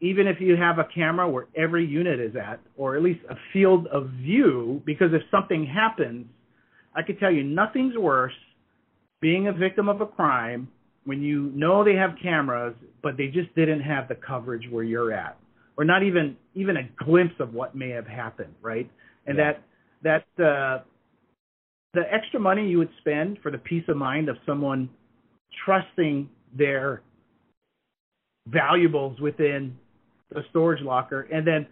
even 0.01 0.27
if 0.27 0.41
you 0.41 0.57
have 0.57 0.79
a 0.79 0.85
camera 0.95 1.29
where 1.29 1.47
every 1.57 1.87
unit 1.87 2.21
is 2.21 2.37
at, 2.37 2.61
or 2.77 2.97
at 2.97 3.03
least 3.03 3.21
a 3.31 3.37
field 3.53 3.87
of 3.87 4.11
view, 4.11 4.83
because 4.85 5.13
if 5.13 5.23
something 5.31 5.65
happens, 5.67 6.27
I 6.95 7.03
could 7.03 7.19
tell 7.19 7.31
you 7.33 7.43
nothing's 7.43 7.97
worse 7.97 8.35
being 9.21 9.49
a 9.49 9.53
victim 9.53 9.89
of 9.89 10.01
a 10.01 10.07
crime 10.07 10.69
when 11.05 11.23
you 11.23 11.53
know 11.55 11.85
they 11.85 11.95
have 11.95 12.11
cameras, 12.23 12.75
but 13.03 13.17
they 13.17 13.29
just 13.29 13.55
didn't 13.55 13.81
have 13.81 14.09
the 14.09 14.15
coverage 14.15 14.69
where 14.71 14.85
you're 14.85 15.13
at. 15.13 15.37
or 15.77 15.85
not 15.85 16.03
even 16.03 16.37
even 16.55 16.77
a 16.77 17.05
glimpse 17.05 17.35
of 17.41 17.53
what 17.53 17.75
may 17.75 17.91
have 17.91 18.07
happened, 18.07 18.55
right? 18.63 18.91
And 19.27 19.39
yeah. 19.39 19.53
that 20.03 20.25
that 20.37 20.45
uh, 20.45 20.83
the 21.95 22.03
extra 22.13 22.41
money 22.41 22.69
you 22.69 22.79
would 22.79 22.91
spend 22.99 23.39
for 23.43 23.51
the 23.51 23.59
peace 23.59 23.85
of 23.89 23.97
mind 23.97 24.29
of 24.29 24.37
someone 24.45 24.89
trusting 25.65 26.29
their 26.57 27.03
valuables 28.49 29.19
within 29.21 29.77
the 30.31 30.43
storage 30.51 30.83
locker, 30.83 31.23
and 31.33 31.47
then 31.47 31.67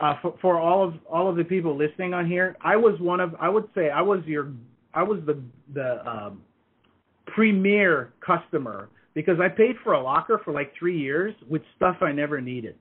uh, 0.00 0.14
for, 0.20 0.34
for 0.40 0.58
all 0.58 0.86
of 0.86 0.94
all 1.10 1.28
of 1.28 1.36
the 1.36 1.44
people 1.44 1.76
listening 1.76 2.14
on 2.14 2.26
here, 2.26 2.56
I 2.60 2.76
was 2.76 2.98
one 3.00 3.20
of 3.20 3.34
I 3.40 3.48
would 3.48 3.68
say 3.74 3.90
I 3.90 4.02
was 4.02 4.20
your 4.26 4.52
I 4.94 5.02
was 5.02 5.20
the 5.26 5.40
the 5.72 6.08
um, 6.08 6.42
premier 7.26 8.12
customer 8.24 8.88
because 9.14 9.38
I 9.40 9.48
paid 9.48 9.76
for 9.82 9.94
a 9.94 10.02
locker 10.02 10.40
for 10.44 10.52
like 10.52 10.72
three 10.78 10.98
years 10.98 11.34
with 11.48 11.62
stuff 11.76 11.96
I 12.00 12.12
never 12.12 12.40
needed. 12.40 12.76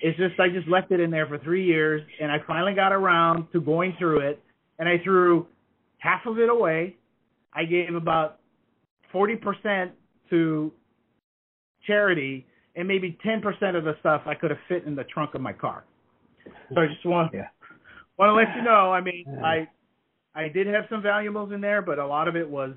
It's 0.00 0.16
just 0.18 0.38
I 0.38 0.48
just 0.48 0.68
left 0.68 0.92
it 0.92 1.00
in 1.00 1.10
there 1.10 1.26
for 1.26 1.38
three 1.38 1.64
years, 1.64 2.02
and 2.20 2.30
I 2.30 2.38
finally 2.46 2.74
got 2.74 2.92
around 2.92 3.48
to 3.52 3.60
going 3.60 3.94
through 3.98 4.20
it, 4.20 4.40
and 4.78 4.88
I 4.88 4.98
threw 5.02 5.46
half 5.98 6.26
of 6.26 6.38
it 6.38 6.48
away. 6.48 6.96
I 7.52 7.64
gave 7.64 7.94
about 7.94 8.38
forty 9.12 9.36
percent 9.36 9.92
to 10.30 10.72
charity, 11.86 12.46
and 12.74 12.86
maybe 12.86 13.18
ten 13.22 13.40
percent 13.40 13.76
of 13.76 13.84
the 13.84 13.96
stuff 14.00 14.22
I 14.26 14.34
could 14.34 14.50
have 14.50 14.60
fit 14.68 14.84
in 14.84 14.94
the 14.94 15.04
trunk 15.04 15.34
of 15.34 15.40
my 15.40 15.52
car. 15.52 15.84
So 16.74 16.80
I 16.80 16.86
just 16.86 17.04
want 17.04 17.32
yeah. 17.34 17.48
want 18.18 18.30
to 18.30 18.34
let 18.34 18.56
you 18.56 18.62
know. 18.62 18.92
I 18.92 19.00
mean, 19.00 19.24
I 19.44 19.68
I 20.34 20.48
did 20.48 20.66
have 20.66 20.84
some 20.90 21.02
valuables 21.02 21.52
in 21.52 21.60
there, 21.60 21.82
but 21.82 21.98
a 21.98 22.06
lot 22.06 22.28
of 22.28 22.36
it 22.36 22.48
was 22.48 22.74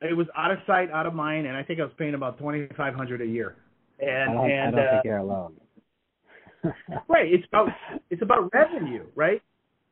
it 0.00 0.16
was 0.16 0.26
out 0.36 0.50
of 0.50 0.58
sight, 0.66 0.90
out 0.90 1.06
of 1.06 1.14
mind, 1.14 1.46
and 1.46 1.56
I 1.56 1.62
think 1.62 1.80
I 1.80 1.84
was 1.84 1.92
paying 1.98 2.14
about 2.14 2.38
twenty 2.38 2.66
five 2.76 2.94
hundred 2.94 3.20
a 3.22 3.26
year. 3.26 3.56
And 4.00 4.30
I 4.30 4.34
don't, 4.34 4.50
and 4.50 4.60
I 4.60 4.70
don't 4.70 4.80
uh, 4.80 4.90
think 4.90 5.04
you're 5.04 5.16
alone. 5.18 5.54
right. 7.08 7.32
It's 7.32 7.44
about 7.48 7.68
it's 8.10 8.22
about 8.22 8.50
revenue, 8.52 9.04
right? 9.14 9.42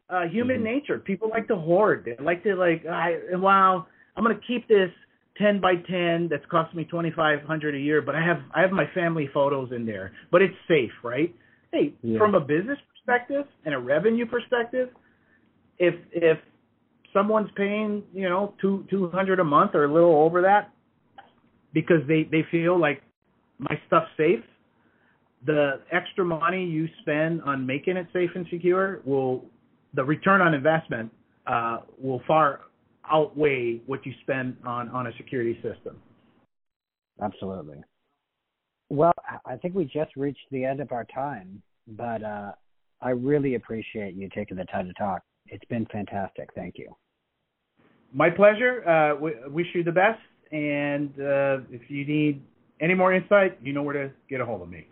Uh, 0.08 0.22
human 0.22 0.56
mm-hmm. 0.56 0.64
nature. 0.64 0.98
People 0.98 1.28
like 1.28 1.48
to 1.48 1.56
hoard. 1.56 2.04
They 2.04 2.22
like 2.22 2.42
to 2.44 2.54
like. 2.54 2.86
I 2.86 3.16
wow. 3.32 3.86
I'm 4.16 4.22
gonna 4.22 4.38
keep 4.46 4.68
this 4.68 4.90
ten 5.36 5.60
by 5.60 5.74
ten 5.90 6.28
that's 6.30 6.44
cost 6.50 6.74
me 6.74 6.84
twenty 6.84 7.10
five 7.10 7.42
hundred 7.42 7.74
a 7.74 7.78
year, 7.78 8.00
but 8.00 8.14
I 8.14 8.24
have 8.24 8.38
I 8.54 8.60
have 8.60 8.70
my 8.70 8.84
family 8.94 9.28
photos 9.34 9.72
in 9.72 9.84
there, 9.84 10.12
but 10.30 10.42
it's 10.42 10.54
safe, 10.68 10.92
right? 11.02 11.34
Hey, 11.72 11.92
yeah. 12.02 12.18
from 12.18 12.34
a 12.34 12.40
business 12.40 12.78
perspective 12.92 13.46
and 13.64 13.74
a 13.74 13.78
revenue 13.78 14.26
perspective, 14.26 14.90
if 15.78 15.94
if 16.12 16.38
someone's 17.12 17.50
paying 17.56 18.04
you 18.14 18.28
know 18.28 18.54
two 18.60 18.86
two 18.88 19.10
hundred 19.10 19.40
a 19.40 19.44
month 19.44 19.74
or 19.74 19.84
a 19.84 19.92
little 19.92 20.16
over 20.16 20.42
that 20.42 20.70
because 21.72 22.00
they 22.06 22.28
they 22.30 22.44
feel 22.50 22.78
like 22.78 23.02
my 23.58 23.80
stuff's 23.86 24.10
safe 24.16 24.44
the 25.44 25.80
extra 25.92 26.24
money 26.24 26.64
you 26.64 26.88
spend 27.00 27.40
on 27.42 27.64
making 27.64 27.96
it 27.96 28.06
safe 28.12 28.30
and 28.34 28.46
secure 28.50 29.00
will 29.04 29.44
the 29.96 30.04
return 30.04 30.40
on 30.40 30.54
investment 30.54 31.10
uh, 31.46 31.78
will 32.00 32.22
far 32.26 32.60
outweigh 33.10 33.80
what 33.86 34.04
you 34.06 34.12
spend 34.22 34.56
on 34.64 34.88
on 34.90 35.08
a 35.08 35.12
security 35.16 35.54
system. 35.62 35.96
Absolutely. 37.20 37.82
Well, 38.88 39.14
I 39.44 39.56
think 39.56 39.74
we 39.74 39.84
just 39.84 40.14
reached 40.16 40.46
the 40.52 40.64
end 40.64 40.80
of 40.80 40.92
our 40.92 41.04
time, 41.12 41.60
but 41.88 42.22
uh, 42.22 42.52
I 43.00 43.10
really 43.10 43.56
appreciate 43.56 44.14
you 44.14 44.28
taking 44.34 44.56
the 44.56 44.64
time 44.66 44.86
to 44.86 44.92
talk. 44.94 45.22
It's 45.46 45.64
been 45.64 45.86
fantastic. 45.86 46.50
Thank 46.54 46.76
you. 46.78 46.94
My 48.12 48.30
pleasure. 48.30 48.88
Uh, 48.88 49.48
wish 49.48 49.66
you 49.74 49.82
the 49.82 49.92
best. 49.92 50.20
And 50.52 51.10
uh, 51.18 51.58
if 51.70 51.90
you 51.90 52.06
need 52.06 52.42
any 52.80 52.94
more 52.94 53.12
insight, 53.12 53.58
you 53.62 53.72
know 53.72 53.82
where 53.82 54.08
to 54.08 54.14
get 54.28 54.40
a 54.40 54.44
hold 54.44 54.62
of 54.62 54.68
me. 54.68 54.86